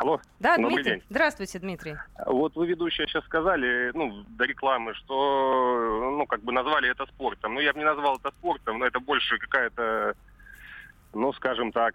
Алло, 0.00 0.20
Да, 0.38 0.56
Добрый 0.58 0.74
Дмитрий. 0.74 0.92
день. 0.96 1.02
Здравствуйте, 1.08 1.58
Дмитрий. 1.58 1.96
вот 2.26 2.54
вы, 2.56 2.66
ведущие, 2.66 3.06
сейчас 3.06 3.24
сказали, 3.24 3.90
ну, 3.94 4.22
до 4.28 4.44
рекламы, 4.44 4.92
что, 4.92 6.10
ну, 6.18 6.26
как 6.26 6.42
бы 6.42 6.52
назвали 6.52 6.90
это 6.90 7.06
спортом. 7.06 7.54
Ну, 7.54 7.60
я 7.60 7.72
бы 7.72 7.78
не 7.78 7.86
назвал 7.86 8.16
это 8.18 8.30
спортом, 8.32 8.78
но 8.80 8.86
это 8.86 9.00
больше 9.00 9.38
какая-то, 9.38 10.14
ну, 11.14 11.32
скажем 11.32 11.72
так, 11.72 11.94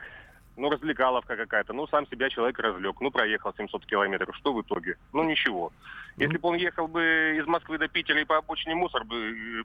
ну, 0.55 0.69
развлекаловка 0.69 1.35
какая-то. 1.35 1.73
Ну, 1.73 1.87
сам 1.87 2.07
себя 2.07 2.29
человек 2.29 2.59
развлек. 2.59 3.01
Ну, 3.01 3.11
проехал 3.11 3.53
700 3.55 3.85
километров. 3.85 4.35
Что 4.35 4.53
в 4.53 4.61
итоге? 4.61 4.97
Ну, 5.11 5.23
ничего. 5.23 5.71
Если 6.17 6.37
бы 6.37 6.49
он 6.49 6.55
ехал 6.55 6.87
бы 6.87 7.35
из 7.37 7.47
Москвы 7.47 7.77
до 7.77 7.87
Питера 7.87 8.21
и 8.21 8.25
по 8.25 8.37
обочине 8.37 8.75
мусор 8.75 9.03
бы 9.03 9.15
э, 9.15 9.63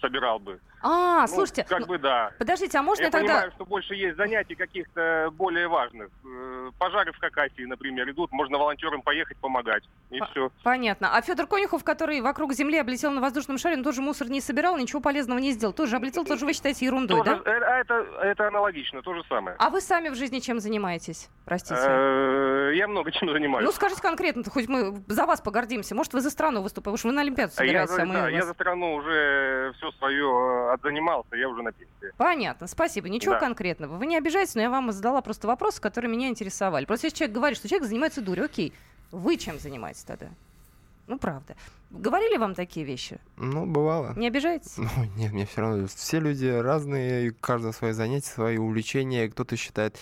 собирал 0.00 0.40
бы. 0.40 0.58
А, 0.82 1.22
Ну, 1.22 1.26
слушайте, 1.28 1.64
как 1.64 1.80
ну, 1.80 1.86
бы 1.86 1.98
да. 1.98 2.30
подождите, 2.38 2.78
а 2.78 2.82
можно 2.82 3.02
Я 3.02 3.06
я 3.06 3.10
тогда... 3.10 3.26
понимаю, 3.28 3.52
что 3.52 3.64
больше 3.64 3.94
есть 3.94 4.16
занятий 4.16 4.54
каких-то 4.54 5.30
более 5.32 5.68
важных. 5.68 6.08
Э, 6.24 6.70
Пожары 6.78 7.12
в 7.12 7.18
Хакасии, 7.18 7.64
например, 7.64 8.08
идут, 8.10 8.30
можно 8.32 8.58
волонтерам 8.58 9.02
поехать 9.02 9.36
помогать. 9.38 9.82
И 10.10 10.18
По- 10.18 10.26
все. 10.26 10.50
Понятно. 10.62 11.16
А 11.16 11.20
Федор 11.22 11.46
Конюхов, 11.46 11.82
который 11.82 12.20
вокруг 12.20 12.52
Земли 12.52 12.78
облетел 12.78 13.10
на 13.10 13.20
воздушном 13.20 13.58
шаре, 13.58 13.76
он 13.76 13.82
тоже 13.84 14.02
мусор 14.02 14.28
не 14.28 14.40
собирал, 14.40 14.76
ничего 14.76 15.00
полезного 15.00 15.38
не 15.38 15.52
сделал. 15.52 15.72
Тоже 15.72 15.96
облетел, 15.96 16.24
тоже 16.24 16.44
вы 16.44 16.52
считаете 16.52 16.84
ерундой, 16.86 17.18
Тоже- 17.24 17.42
да? 17.44 17.50
э, 17.50 17.58
а 17.64 17.78
это, 17.80 17.94
это 18.22 18.48
аналогично, 18.48 19.02
то 19.02 19.14
же 19.14 19.22
самое. 19.28 19.56
А 19.58 19.70
вы 19.70 19.80
сами 19.80 20.08
в 20.10 20.14
жизни 20.14 20.38
чем 20.40 20.60
занимаетесь? 20.60 21.28
Простите. 21.44 21.80
Э, 21.80 22.72
Я 22.74 22.86
много 22.88 23.10
чем 23.12 23.30
занимаюсь. 23.30 23.64
Ну, 23.64 23.72
скажите 23.72 24.02
конкретно, 24.02 24.42
хоть 24.50 24.68
мы 24.68 25.02
за 25.08 25.24
вас 25.26 25.40
погордимся. 25.40 25.94
Может, 25.94 26.12
вы 26.12 26.20
за 26.20 26.30
страну 26.30 26.62
выступаете, 26.62 26.98
что 26.98 27.08
вы 27.08 27.14
на 27.14 27.22
Олимпиаду 27.22 27.52
я, 27.52 27.86
собираетесь, 27.86 27.98
а 27.98 28.04
мы 28.04 28.30
я 28.32 28.42
за 28.42 28.52
страну 28.54 28.94
уже 28.94 29.72
все 29.78 29.90
свое 29.92 30.65
отзанимался, 30.72 31.36
я 31.36 31.48
уже 31.48 31.62
на 31.62 31.72
пенсии. 31.72 32.12
Понятно, 32.16 32.66
спасибо. 32.66 33.08
Ничего 33.08 33.34
Да. 33.34 33.40
конкретного. 33.40 33.96
Вы 33.96 34.06
не 34.06 34.16
обижайтесь, 34.16 34.54
но 34.54 34.62
я 34.62 34.70
вам 34.70 34.92
задала 34.92 35.20
просто 35.20 35.46
вопросы, 35.46 35.80
которые 35.80 36.10
меня 36.10 36.28
интересовали. 36.28 36.84
Просто 36.84 37.06
если 37.06 37.18
человек 37.18 37.34
говорит, 37.36 37.58
что 37.58 37.68
человек 37.68 37.88
занимается 37.88 38.20
дурью, 38.22 38.44
окей, 38.46 38.72
вы 39.12 39.36
чем 39.36 39.58
занимаетесь 39.58 40.02
тогда? 40.02 40.28
Ну, 41.06 41.18
правда. 41.18 41.54
Говорили 41.90 42.36
вам 42.36 42.54
такие 42.54 42.84
вещи? 42.84 43.18
Ну, 43.36 43.64
бывало. 43.64 44.12
Не 44.16 44.26
обижаетесь? 44.26 44.76
Ну, 44.76 44.88
нет, 45.16 45.32
мне 45.32 45.46
все 45.46 45.60
равно. 45.60 45.86
Все 45.86 46.18
люди 46.18 46.46
разные, 46.46 47.30
каждого 47.32 47.72
свои 47.72 47.92
занятия, 47.92 48.26
свои 48.28 48.56
увлечения. 48.58 49.28
Кто-то 49.28 49.56
считает 49.56 49.98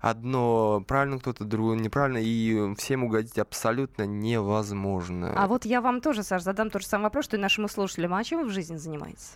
одно 0.00 0.82
правильно, 0.86 1.18
кто-то 1.18 1.44
другое 1.44 1.76
неправильно, 1.78 2.18
и 2.18 2.74
всем 2.76 3.04
угодить 3.04 3.38
абсолютно 3.38 4.04
невозможно. 4.06 5.32
А 5.36 5.46
вот 5.46 5.64
я 5.64 5.80
вам 5.80 6.00
тоже, 6.00 6.22
Саш, 6.22 6.42
задам 6.42 6.70
тот 6.70 6.82
же 6.82 6.88
самый 6.88 7.04
вопрос, 7.04 7.26
что 7.26 7.36
и 7.36 7.40
нашему 7.40 7.68
слушателям. 7.68 8.14
А 8.14 8.24
чем 8.24 8.40
вы 8.40 8.46
в 8.46 8.50
жизни 8.50 8.76
занимаетесь? 8.76 9.34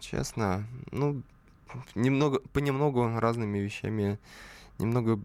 Честно, 0.00 0.64
ну, 0.90 1.22
немного, 1.94 2.40
понемногу 2.52 3.18
разными 3.18 3.58
вещами. 3.58 4.18
Немного 4.78 5.20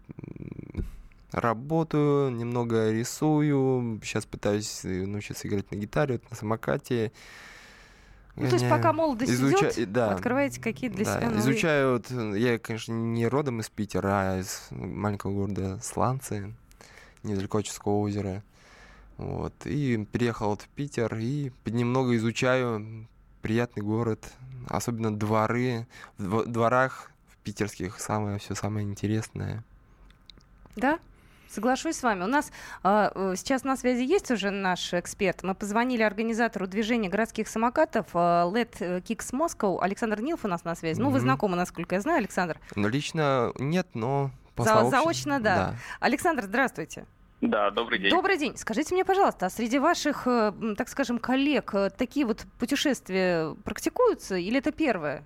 работаю, 1.32 2.30
немного 2.30 2.90
рисую. 2.90 4.00
Сейчас 4.02 4.24
пытаюсь 4.24 4.84
э, 4.84 5.06
научиться 5.06 5.48
играть 5.48 5.70
на 5.70 5.76
гитаре, 5.76 6.14
вот 6.14 6.30
на 6.30 6.36
самокате. 6.36 7.12
Ну, 8.36 8.48
то 8.48 8.54
есть 8.54 8.68
пока 8.68 8.92
молодость 8.92 9.32
Изуча- 9.32 9.72
идет, 9.72 9.92
да. 9.92 10.12
открываете 10.12 10.60
какие-то 10.60 10.96
для 10.96 11.06
Да, 11.06 11.16
себя 11.16 11.26
новые... 11.30 11.40
изучаю, 11.40 11.92
вот, 11.94 12.10
э, 12.10 12.38
я, 12.38 12.58
конечно, 12.58 12.92
не 12.92 13.26
родом 13.26 13.60
из 13.60 13.68
Питера, 13.68 14.08
а 14.34 14.38
из 14.38 14.68
маленького 14.70 15.32
города 15.32 15.80
Сланцы, 15.82 16.54
недалеко 17.24 17.58
от 17.58 17.64
Ческого 17.64 17.98
озера. 17.98 18.44
Вот, 19.16 19.54
и 19.64 20.06
переехал 20.12 20.50
вот 20.50 20.62
в 20.62 20.68
Питер 20.68 21.16
и 21.18 21.50
немного 21.66 22.14
изучаю 22.16 23.08
приятный 23.42 23.82
город, 23.82 24.32
особенно 24.68 25.14
дворы. 25.16 25.86
В 26.18 26.24
дво- 26.24 26.46
дворах 26.46 27.10
в 27.28 27.36
питерских 27.38 27.98
самое 28.00 28.38
все 28.38 28.54
самое 28.54 28.86
интересное. 28.86 29.64
Да? 30.76 30.98
Соглашусь 31.48 31.96
с 31.96 32.02
вами. 32.02 32.24
У 32.24 32.26
нас 32.26 32.52
а, 32.82 33.10
э, 33.14 33.34
сейчас 33.36 33.64
на 33.64 33.76
связи 33.78 34.02
есть 34.02 34.30
уже 34.30 34.50
наш 34.50 34.92
эксперт. 34.92 35.42
Мы 35.42 35.54
позвонили 35.54 36.02
организатору 36.02 36.66
движения 36.66 37.08
городских 37.08 37.48
самокатов 37.48 38.08
а, 38.12 38.44
Let 38.52 38.78
Kicks 39.02 39.32
Moscow. 39.32 39.78
Александр 39.80 40.20
Нилов 40.20 40.44
у 40.44 40.48
нас 40.48 40.64
на 40.64 40.74
связи. 40.74 41.00
Ну, 41.00 41.08
вы 41.08 41.20
знакомы, 41.20 41.56
насколько 41.56 41.94
я 41.94 42.02
знаю, 42.02 42.18
Александр. 42.18 42.60
Но 42.76 42.86
лично 42.88 43.52
нет, 43.58 43.88
но 43.94 44.30
по 44.54 44.64
За- 44.64 44.70
сообществу- 44.70 44.90
заочно, 44.90 45.40
да. 45.40 45.76
Александр, 46.00 46.44
здравствуйте. 46.44 47.06
Да, 47.40 47.70
добрый 47.70 47.98
день. 48.00 48.10
Добрый 48.10 48.36
день. 48.36 48.56
Скажите 48.56 48.94
мне, 48.94 49.04
пожалуйста, 49.04 49.46
а 49.46 49.50
среди 49.50 49.78
ваших, 49.78 50.26
э, 50.26 50.52
так 50.76 50.88
скажем, 50.88 51.18
коллег 51.18 51.72
э, 51.74 51.90
такие 51.90 52.26
вот 52.26 52.44
путешествия 52.58 53.54
практикуются 53.64 54.36
или 54.36 54.58
это 54.58 54.72
первое? 54.72 55.24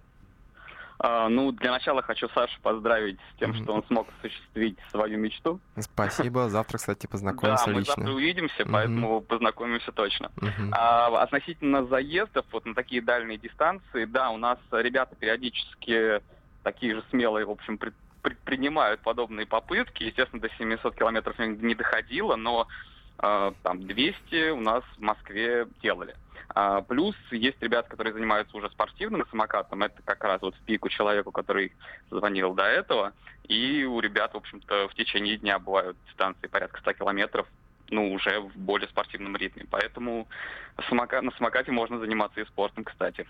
А, 0.98 1.28
ну, 1.28 1.50
для 1.50 1.72
начала 1.72 2.00
хочу 2.02 2.28
Сашу 2.28 2.60
поздравить 2.62 3.18
с 3.34 3.38
тем, 3.40 3.54
что 3.54 3.72
он 3.72 3.84
смог 3.86 4.06
осуществить 4.18 4.78
свою 4.90 5.18
мечту. 5.18 5.58
Спасибо. 5.80 6.48
Завтра, 6.50 6.78
кстати, 6.78 7.06
познакомимся 7.06 7.66
да, 7.66 7.72
мы 7.72 7.80
лично. 7.80 7.94
завтра 7.96 8.12
увидимся, 8.12 8.66
поэтому 8.70 9.20
познакомимся 9.20 9.90
точно. 9.90 10.30
Мгм. 10.36 10.70
А, 10.72 11.22
относительно 11.22 11.86
заездов 11.86 12.44
вот 12.52 12.66
на 12.66 12.74
такие 12.74 13.02
дальние 13.02 13.38
дистанции, 13.38 14.04
да, 14.04 14.30
у 14.30 14.36
нас 14.36 14.58
ребята 14.70 15.16
периодически 15.16 16.20
такие 16.62 16.94
же 16.94 17.02
смелые, 17.10 17.46
в 17.46 17.50
общем, 17.50 17.78
пред- 17.78 17.94
предпринимают 18.22 19.00
подобные 19.00 19.46
попытки. 19.46 20.04
Естественно, 20.04 20.40
до 20.40 20.48
700 20.56 20.94
километров 20.94 21.38
не 21.38 21.74
доходило, 21.74 22.36
но 22.36 22.68
а, 23.18 23.52
там 23.62 23.86
200 23.86 24.50
у 24.50 24.60
нас 24.60 24.84
в 24.96 25.00
Москве 25.00 25.66
делали. 25.82 26.14
А, 26.54 26.80
плюс 26.82 27.16
есть 27.30 27.60
ребята, 27.60 27.90
которые 27.90 28.12
занимаются 28.14 28.56
уже 28.56 28.70
спортивным 28.70 29.26
самокатом. 29.30 29.82
Это 29.82 30.00
как 30.04 30.22
раз 30.24 30.40
вот 30.40 30.54
в 30.54 30.60
пику 30.60 30.88
человеку, 30.88 31.32
который 31.32 31.72
звонил 32.10 32.54
до 32.54 32.64
этого. 32.64 33.12
И 33.48 33.84
у 33.84 34.00
ребят, 34.00 34.34
в 34.34 34.36
общем-то, 34.36 34.88
в 34.88 34.94
течение 34.94 35.36
дня 35.36 35.58
бывают 35.58 35.96
дистанции 36.06 36.46
порядка 36.46 36.80
100 36.80 36.92
километров, 36.94 37.46
ну, 37.90 38.12
уже 38.12 38.40
в 38.40 38.56
более 38.56 38.88
спортивном 38.88 39.36
ритме. 39.36 39.66
Поэтому 39.70 40.28
самока- 40.88 41.20
на 41.20 41.32
самокате 41.32 41.72
можно 41.72 41.98
заниматься 41.98 42.40
и 42.40 42.44
спортом, 42.44 42.84
кстати. 42.84 43.26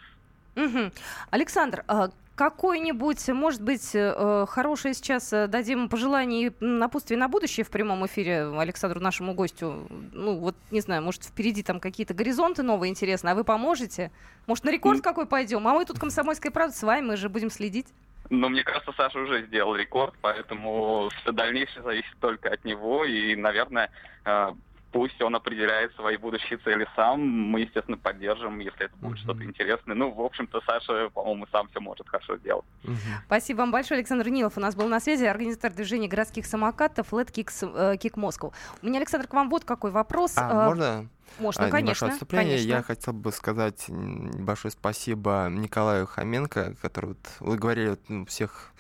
Мгм. 0.55 0.93
Александр, 1.31 1.83
а 1.89 2.11
какой-нибудь, 2.51 3.29
может 3.29 3.63
быть, 3.63 3.91
э, 3.95 4.47
хорошее 4.49 4.95
сейчас 4.95 5.33
э, 5.33 5.47
дадим 5.47 5.89
пожелание 5.89 6.49
и 6.49 6.53
напутствие 6.65 7.17
на 7.17 7.29
будущее 7.29 7.65
в 7.65 7.71
прямом 7.71 8.05
эфире 8.07 8.47
Александру 8.59 8.99
нашему 8.99 9.33
гостю? 9.33 9.87
Ну, 10.13 10.39
вот, 10.39 10.57
не 10.73 10.81
знаю, 10.81 11.03
может, 11.03 11.23
впереди 11.23 11.63
там 11.63 11.79
какие-то 11.79 12.15
горизонты 12.15 12.65
новые 12.65 12.91
интересные, 12.91 13.33
а 13.33 13.35
вы 13.37 13.45
поможете? 13.45 14.11
Может, 14.49 14.65
на 14.65 14.71
рекорд 14.71 14.97
Ну. 14.97 15.03
какой 15.05 15.27
пойдем? 15.27 15.69
А 15.69 15.73
мы 15.73 15.85
тут 15.85 16.01
«Комсомольская 16.01 16.51
правда» 16.51 16.75
с 16.77 16.83
вами, 16.83 17.07
мы 17.07 17.17
же 17.17 17.29
будем 17.29 17.49
следить. 17.49 17.87
Но 18.29 18.49
мне 18.49 18.65
кажется, 18.65 18.93
Саша 18.97 19.21
уже 19.21 19.47
сделал 19.47 19.77
рекорд, 19.77 20.15
поэтому 20.21 21.11
все 21.21 21.31
дальнейшее 21.31 21.85
зависит 21.85 22.17
только 22.21 22.49
от 22.49 22.65
него. 22.65 23.05
И, 23.05 23.37
наверное, 23.37 23.89
э, 24.25 24.49
пусть 24.93 25.21
он 25.23 25.35
определяет 25.35 25.95
свои 25.97 26.17
будущие 26.17 26.59
цели 26.59 26.87
сам. 26.95 27.21
Мы, 27.21 27.61
естественно, 27.61 27.97
поддержим, 27.97 28.59
если 28.59 28.85
это 28.87 28.95
будет 28.97 29.13
Мгм. 29.15 29.17
что-то 29.19 29.45
интересное. 29.45 29.95
Ну, 29.97 30.11
в 30.13 30.21
общем-то, 30.21 30.61
Саша, 30.67 31.09
по-моему, 31.11 31.47
сам 31.51 31.69
все 31.69 31.81
может 31.81 32.07
хорошо 32.09 32.37
сделать. 32.37 32.65
Мгм. 32.85 32.97
Спасибо 33.27 33.59
вам 33.59 33.73
большое. 33.73 33.99
Александр 33.99 34.29
Нилов 34.29 34.57
у 34.57 34.61
нас 34.61 34.75
был 34.77 34.87
на 34.89 35.01
связи, 35.01 35.25
организатор 35.25 35.73
движения 35.73 36.09
городских 36.09 36.47
самокатов 36.47 37.13
Let 37.13 37.33
Kicks, 37.33 37.63
э, 37.63 37.97
Kick 37.97 38.15
Moscow. 38.15 38.53
У 38.83 38.87
меня, 38.87 38.99
Александр, 38.99 39.27
к 39.27 39.33
вам 39.33 39.49
вот 39.51 39.65
какой 39.65 39.91
вопрос. 39.91 40.35
А, 40.37 40.51
Э, 40.51 40.67
можно 40.67 41.09
Можно, 41.39 41.65
а, 41.67 41.71
конечно. 41.71 41.85
небольшое 41.87 42.13
отступление? 42.13 42.57
конечно. 42.57 42.69
Я 42.69 42.83
хотел 42.83 43.15
бы 43.15 43.33
сказать 43.33 43.87
м, 43.89 44.31
небольшое 44.33 44.71
спасибо 44.73 45.49
Николаю 45.51 46.07
Хоменко, 46.07 46.75
который, 46.83 47.07
вот, 47.07 47.19
вы 47.41 47.57
говорили, 47.57 47.89
вот, 47.91 48.01
ну, 48.09 48.27
всех 48.27 48.73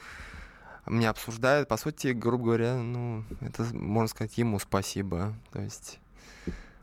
меня 0.91 1.11
обсуждают. 1.11 1.69
По 1.69 1.77
сути, 1.77 2.09
грубо 2.09 2.45
говоря, 2.45 2.77
ну, 2.77 3.25
это, 3.41 3.65
можно 3.75 4.09
сказать, 4.09 4.37
ему 4.39 4.59
спасибо. 4.59 5.35
То 5.53 5.61
есть, 5.61 6.01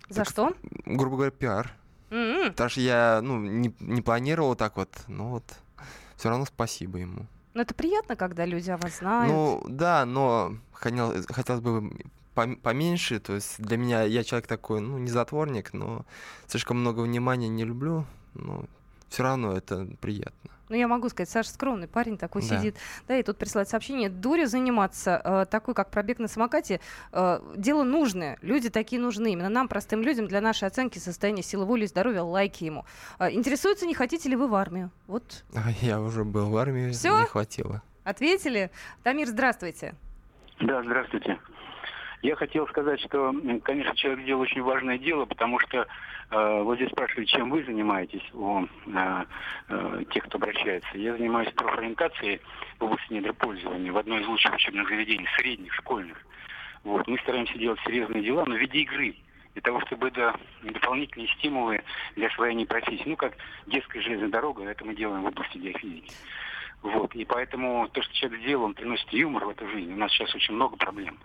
За 0.10 0.24
так- 0.24 0.30
что? 0.30 0.54
грубо 0.86 1.16
говоря, 1.18 1.32
пиар. 1.32 1.74
М-м. 2.10 2.52
Потому 2.52 2.70
что 2.70 2.82
я, 2.82 3.20
ну, 3.22 3.40
не, 3.40 3.74
не 3.80 4.02
планировал 4.02 4.56
так 4.56 4.78
вот, 4.78 4.90
но 5.08 5.30
вот 5.30 5.44
все 6.16 6.30
равно 6.30 6.46
спасибо 6.46 6.98
ему. 6.98 7.28
Ну, 7.54 7.62
это 7.62 7.74
приятно, 7.74 8.16
когда 8.16 8.46
люди 8.46 8.70
о 8.70 8.78
вас 8.78 9.00
знают. 9.00 9.32
Ну, 9.32 9.64
да, 9.68 10.06
но 10.06 10.56
хотел, 10.72 11.14
хотелось 11.30 11.62
бы 11.62 11.92
пом- 12.36 12.56
поменьше. 12.58 13.20
То 13.20 13.34
есть 13.36 13.62
для 13.62 13.78
меня, 13.78 14.04
я 14.04 14.24
человек 14.24 14.48
такой, 14.48 14.82
ну, 14.82 14.98
не 14.98 15.10
затворник, 15.10 15.74
но 15.74 16.06
слишком 16.48 16.80
много 16.80 17.02
внимания 17.02 17.50
не 17.50 17.66
люблю. 17.66 18.06
Но 18.34 18.66
все 19.10 19.24
равно 19.24 19.54
это 19.54 19.88
приятно. 20.00 20.52
Ну, 20.70 20.76
я 20.76 20.88
могу 20.88 21.10
сказать, 21.10 21.30
Саша 21.30 21.50
скромный 21.50 21.88
парень 21.88 22.18
такой 22.18 22.42
Да. 22.44 22.48
сидит. 22.60 22.76
Да, 23.08 23.18
и 23.18 23.24
тут 23.24 23.38
присылает 23.38 23.70
сообщение. 23.70 24.10
Дуре 24.10 24.48
заниматься, 24.48 25.20
э, 25.24 25.46
такой, 25.50 25.74
как 25.74 25.90
пробег 25.90 26.20
на 26.20 26.28
самокате, 26.28 26.80
э, 27.12 27.40
дело 27.58 27.84
нужное. 27.84 28.38
Люди 28.42 28.70
такие 28.70 29.02
нужны. 29.02 29.34
Именно 29.34 29.50
нам, 29.50 29.68
простым 29.68 30.02
людям, 30.02 30.28
для 30.28 30.42
нашей 30.42 30.68
оценки 30.68 31.00
состояния 31.00 31.42
силы 31.44 31.66
воли 31.66 31.86
и 31.86 31.88
здоровья, 31.88 32.22
лайки 32.22 32.64
ему. 32.64 32.86
Э, 33.18 33.32
интересуется, 33.32 33.86
не 33.88 33.96
хотите 33.96 34.30
ли 34.30 34.36
вы 34.36 34.48
в 34.48 34.56
армию? 34.56 34.92
Вот, 35.08 35.44
А 35.56 35.72
Я 35.82 36.00
уже 36.02 36.24
был 36.24 36.50
в 36.50 36.58
армии, 36.58 36.92
Всё? 36.92 37.20
не 37.20 37.26
хватило. 37.26 37.82
ответили. 38.04 38.72
Тамир, 39.04 39.28
здравствуйте. 39.28 39.96
Да, 40.62 40.82
здравствуйте. 40.84 41.40
Я 42.22 42.36
хотел 42.36 42.68
сказать, 42.68 43.00
что, 43.02 43.34
конечно, 43.64 43.96
человек 43.96 44.26
делал 44.26 44.42
очень 44.42 44.62
важное 44.62 44.98
дело, 44.98 45.26
потому 45.26 45.58
что 45.60 45.88
э, 46.32 46.62
вот 46.64 46.76
здесь 46.76 46.92
спрашивали, 46.92 47.26
чем 47.26 47.50
вы 47.50 47.64
занимаетесь 47.64 48.24
у 48.34 48.64
э, 48.64 49.26
э, 49.70 50.04
тех, 50.12 50.26
кто 50.26 50.38
обращается. 50.38 50.98
Я 50.98 51.16
занимаюсь 51.16 51.52
профориентацией 51.54 52.42
в 52.78 52.84
области 52.84 53.14
недропользования 53.14 53.92
в 53.94 53.98
одной 53.98 54.22
из 54.22 54.28
лучших 54.28 54.54
учебных 54.54 54.90
заведений, 54.90 55.28
средних, 55.38 55.74
школьных. 55.76 56.18
Вот. 56.84 57.08
Мы 57.08 57.18
стараемся 57.20 57.58
делать 57.58 57.80
серьезные 57.86 58.22
дела, 58.22 58.44
но 58.46 58.56
в 58.56 58.60
виде 58.60 58.80
игры 58.80 59.16
для 59.54 59.62
того, 59.62 59.80
чтобы 59.82 60.10
это 60.10 60.38
дополнительные 60.62 61.30
стимулы 61.38 61.82
для 62.16 62.28
освоения 62.28 62.66
профессии. 62.66 63.04
Ну, 63.06 63.16
как 63.16 63.34
детская 63.68 64.02
железная 64.02 64.30
дорога, 64.30 64.64
это 64.64 64.84
мы 64.84 64.94
делаем 64.94 65.24
в 65.24 65.28
области 65.28 65.58
геофизики. 65.58 66.12
Вот. 66.82 67.14
И 67.14 67.26
поэтому 67.26 67.90
то, 67.90 68.02
что 68.02 68.14
человек 68.14 68.42
сделал, 68.42 68.66
он 68.66 68.74
приносит 68.74 69.12
юмор 69.12 69.46
в 69.46 69.50
эту 69.50 69.68
жизнь. 69.70 69.92
У 69.92 69.98
нас 69.98 70.12
сейчас 70.12 70.34
очень 70.34 70.54
много 70.54 70.78
проблем. 70.78 71.20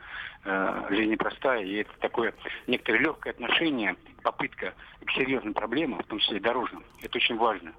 Э, 0.45 0.87
Жизнь 0.91 1.13
непростая, 1.13 1.63
и 1.65 1.77
это 1.77 1.93
такое 2.01 2.35
некоторое 2.67 2.99
легкое 2.99 3.33
отношение, 3.33 3.97
попытка 4.23 4.75
к 5.05 5.11
серьезным 5.13 5.55
проблемам, 5.55 6.01
в 6.01 6.07
том 6.07 6.19
числе 6.19 6.41
дорожным. 6.41 6.83
Это 7.03 7.17
очень 7.17 7.37
важно. 7.37 7.73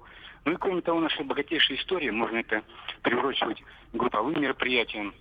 Ну 0.44 0.52
и 0.52 0.56
кроме 0.56 0.80
того, 0.80 1.00
наша 1.00 1.22
богатейшая 1.24 1.76
история, 1.76 2.12
можно 2.12 2.38
это 2.38 2.62
приурочивать 3.02 3.62
групповым 3.92 4.40
мероприятиям. 4.40 5.12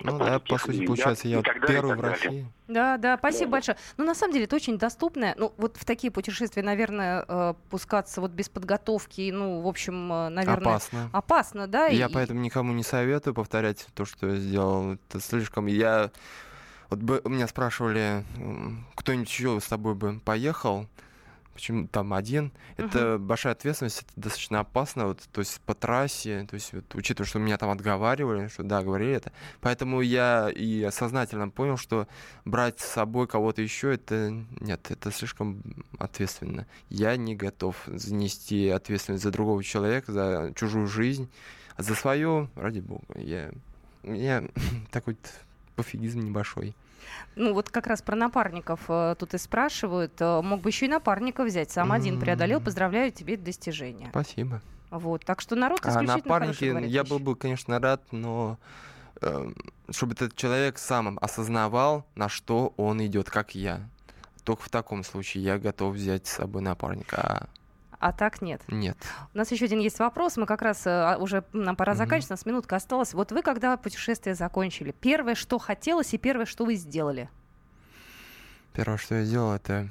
Ну 0.00 0.18
по 0.18 0.24
да, 0.24 0.38
по 0.38 0.58
сути, 0.58 0.86
получается, 0.86 1.28
я 1.28 1.42
далее, 1.42 1.66
первый 1.66 1.96
в. 1.96 2.00
России. 2.00 2.46
Да, 2.66 2.96
да, 2.96 3.18
спасибо 3.18 3.46
Да. 3.46 3.50
большое. 3.52 3.76
Ну, 3.98 4.04
на 4.04 4.14
самом 4.14 4.32
деле, 4.32 4.46
это 4.46 4.56
очень 4.56 4.78
доступное. 4.78 5.34
Ну, 5.36 5.52
вот 5.58 5.76
в 5.76 5.84
такие 5.84 6.10
путешествия, 6.10 6.62
наверное, 6.62 7.24
э, 7.28 7.54
пускаться 7.70 8.20
вот 8.20 8.30
без 8.30 8.48
подготовки, 8.48 9.30
ну, 9.30 9.60
в 9.60 9.68
общем, 9.68 10.10
э, 10.12 10.28
наверное... 10.30 10.72
Опасно. 10.72 11.10
Опасно, 11.12 11.66
да? 11.66 11.86
Я 11.86 12.06
и- 12.06 12.12
поэтому 12.12 12.40
никому 12.40 12.72
не 12.72 12.82
советую 12.82 13.34
повторять 13.34 13.86
то, 13.94 14.04
что 14.04 14.28
я 14.28 14.36
сделал. 14.36 14.92
Это 14.94 15.20
слишком... 15.20 15.66
Я... 15.66 16.10
Вот 16.88 16.98
бы 17.00 17.20
меня 17.24 17.46
спрашивали, 17.48 18.24
кто-нибудь 18.96 19.28
еще 19.28 19.60
с 19.60 19.66
тобой 19.66 19.94
бы 19.94 20.20
поехал, 20.20 20.86
почему 21.52 21.86
там 21.86 22.12
один. 22.14 22.52
Это 22.76 23.18
большая 23.18 23.52
ответственность, 23.52 24.02
это 24.02 24.12
достаточно 24.16 24.60
опасно, 24.60 25.08
вот, 25.08 25.20
то 25.32 25.40
есть 25.40 25.60
по 25.60 25.74
трассе, 25.74 26.46
то 26.48 26.54
есть 26.54 26.72
вот, 26.72 26.94
учитывая, 26.94 27.28
что 27.28 27.38
меня 27.38 27.58
там 27.58 27.70
отговаривали, 27.70 28.48
что 28.48 28.62
да, 28.62 28.82
говорили 28.82 29.12
это. 29.12 29.32
Поэтому 29.60 30.00
я 30.00 30.50
и 30.54 30.88
сознательно 30.90 31.48
понял, 31.48 31.76
что 31.76 32.08
брать 32.44 32.80
с 32.80 32.86
собой 32.86 33.26
кого-то 33.26 33.62
еще, 33.62 33.94
это 33.94 34.30
нет, 34.60 34.90
это 34.90 35.10
слишком 35.10 35.62
ответственно. 35.98 36.66
Я 36.88 37.16
не 37.16 37.36
готов 37.36 37.76
занести 37.86 38.68
ответственность 38.68 39.22
за 39.22 39.30
другого 39.30 39.62
человека, 39.62 40.12
за 40.12 40.52
чужую 40.54 40.86
жизнь, 40.86 41.30
а 41.76 41.82
за 41.82 41.94
свою, 41.94 42.48
ради 42.54 42.80
бога. 42.80 43.04
Я, 43.16 43.50
меня 44.02 44.44
такой 44.90 45.16
пофигизм 45.76 46.20
небольшой. 46.20 46.74
Ну, 47.36 47.54
вот 47.54 47.70
как 47.70 47.86
раз 47.86 48.02
про 48.02 48.16
напарников 48.16 48.80
э, 48.88 49.14
тут 49.18 49.34
и 49.34 49.38
спрашивают. 49.38 50.12
Э, 50.20 50.40
мог 50.42 50.60
бы 50.60 50.70
еще 50.70 50.86
и 50.86 50.88
напарника 50.88 51.44
взять. 51.44 51.70
Сам 51.70 51.92
один 51.92 52.20
преодолел. 52.20 52.60
Поздравляю 52.60 53.12
тебе, 53.12 53.34
это 53.34 53.44
достижение. 53.44 54.08
Спасибо. 54.10 54.60
Вот. 54.90 55.24
Так 55.24 55.40
что 55.40 55.56
народ 55.56 55.80
А 55.82 55.88
исключительно 55.88 56.16
напарники, 56.16 56.54
хороший 56.54 56.68
говорит 56.68 56.90
я 56.90 57.04
был 57.04 57.18
бы, 57.18 57.34
конечно, 57.34 57.78
рад, 57.80 58.02
но 58.12 58.58
эм, 59.22 59.56
чтобы 59.90 60.12
этот 60.12 60.36
человек 60.36 60.78
сам 60.78 61.18
осознавал, 61.22 62.04
на 62.14 62.28
что 62.28 62.74
он 62.76 63.04
идет, 63.04 63.30
как 63.30 63.54
я. 63.54 63.88
Только 64.44 64.62
в 64.62 64.68
таком 64.68 65.02
случае 65.02 65.44
я 65.44 65.58
готов 65.58 65.94
взять 65.94 66.26
с 66.26 66.32
собой 66.32 66.60
напарника. 66.60 67.16
А 67.16 67.48
А 68.02 68.12
так 68.12 68.42
нет. 68.42 68.60
нет. 68.66 68.98
У 69.32 69.38
нас 69.38 69.52
еще 69.52 69.66
один 69.66 69.78
есть 69.78 70.00
вопрос. 70.00 70.36
Мы 70.36 70.44
как 70.44 70.60
раз 70.60 70.88
э, 70.88 71.16
уже 71.20 71.44
нам 71.52 71.76
пора 71.76 71.94
заканчивать. 71.94 72.32
У 72.32 72.34
нас 72.34 72.46
минутка 72.46 72.74
осталась. 72.74 73.14
Вот 73.14 73.30
вы, 73.30 73.42
когда 73.42 73.76
путешествие 73.76 74.34
закончили, 74.34 74.90
первое, 74.90 75.36
что 75.36 75.60
хотелось, 75.60 76.12
и 76.12 76.18
первое, 76.18 76.44
что 76.44 76.64
вы 76.64 76.74
сделали? 76.74 77.30
Первое, 78.72 78.96
что 78.96 79.14
я 79.14 79.24
сделал, 79.24 79.52
это 79.52 79.88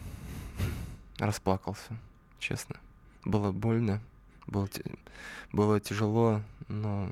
расплакался, 1.20 1.96
честно. 2.38 2.76
Было 3.24 3.54
больно, 3.54 4.02
было, 4.46 4.68
было 5.54 5.80
тяжело, 5.80 6.42
но 6.68 7.08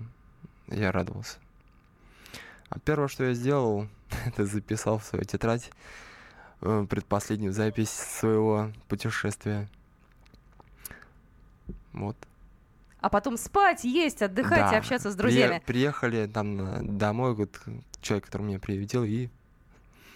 я 0.67 0.91
радовался. 0.91 1.38
А 2.67 2.77
первое, 2.79 3.07
что 3.07 3.23
я 3.23 3.33
сделал, 3.33 3.88
это 4.25 4.45
записал 4.45 4.99
в 4.99 5.05
свою 5.05 5.23
тетрадь 5.23 5.71
э, 6.59 6.85
предпоследнюю 6.89 7.53
запись 7.53 7.89
своего 7.89 8.73
путешествия. 8.89 9.69
Вот. 11.99 12.17
А 13.01 13.09
потом 13.09 13.38
спать, 13.38 13.83
есть, 13.85 14.21
отдыхать 14.21 14.57
и 14.69 14.71
Да. 14.71 14.77
общаться 14.77 15.09
с 15.12 15.15
друзьями. 15.15 15.62
приехали 15.65 16.27
там 16.27 16.57
на- 16.57 16.79
домой, 16.83 17.33
вот 17.33 17.59
человек, 18.01 18.25
который 18.25 18.41
меня 18.43 18.59
приютил, 18.59 19.03
и 19.05 19.29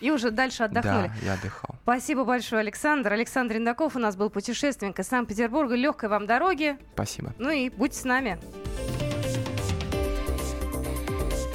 И 0.02 0.12
уже 0.12 0.32
дальше 0.32 0.64
отдохнули. 0.64 1.08
да, 1.08 1.14
я 1.26 1.34
отдыхал. 1.36 1.76
Спасибо 1.84 2.26
большое, 2.26 2.60
Александр. 2.60 3.14
Александр 3.14 3.56
Индаков 3.56 3.96
у 3.96 4.00
нас 4.00 4.18
был 4.18 4.30
путешественник 4.30 5.00
из 5.00 5.08
Санкт-Петербурга. 5.08 5.76
Легкой 5.76 6.10
вам 6.10 6.26
дороги. 6.28 6.78
Спасибо. 6.94 7.34
Ну 7.38 7.50
и 7.52 7.70
будьте 7.70 8.00
с 8.00 8.04
нами. 8.04 8.38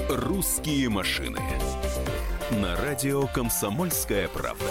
«Русские 0.08 0.88
машины» 0.88 1.38
на 2.50 2.76
радио 2.76 3.26
«Комсомольская 3.26 4.28
правда». 4.28 4.64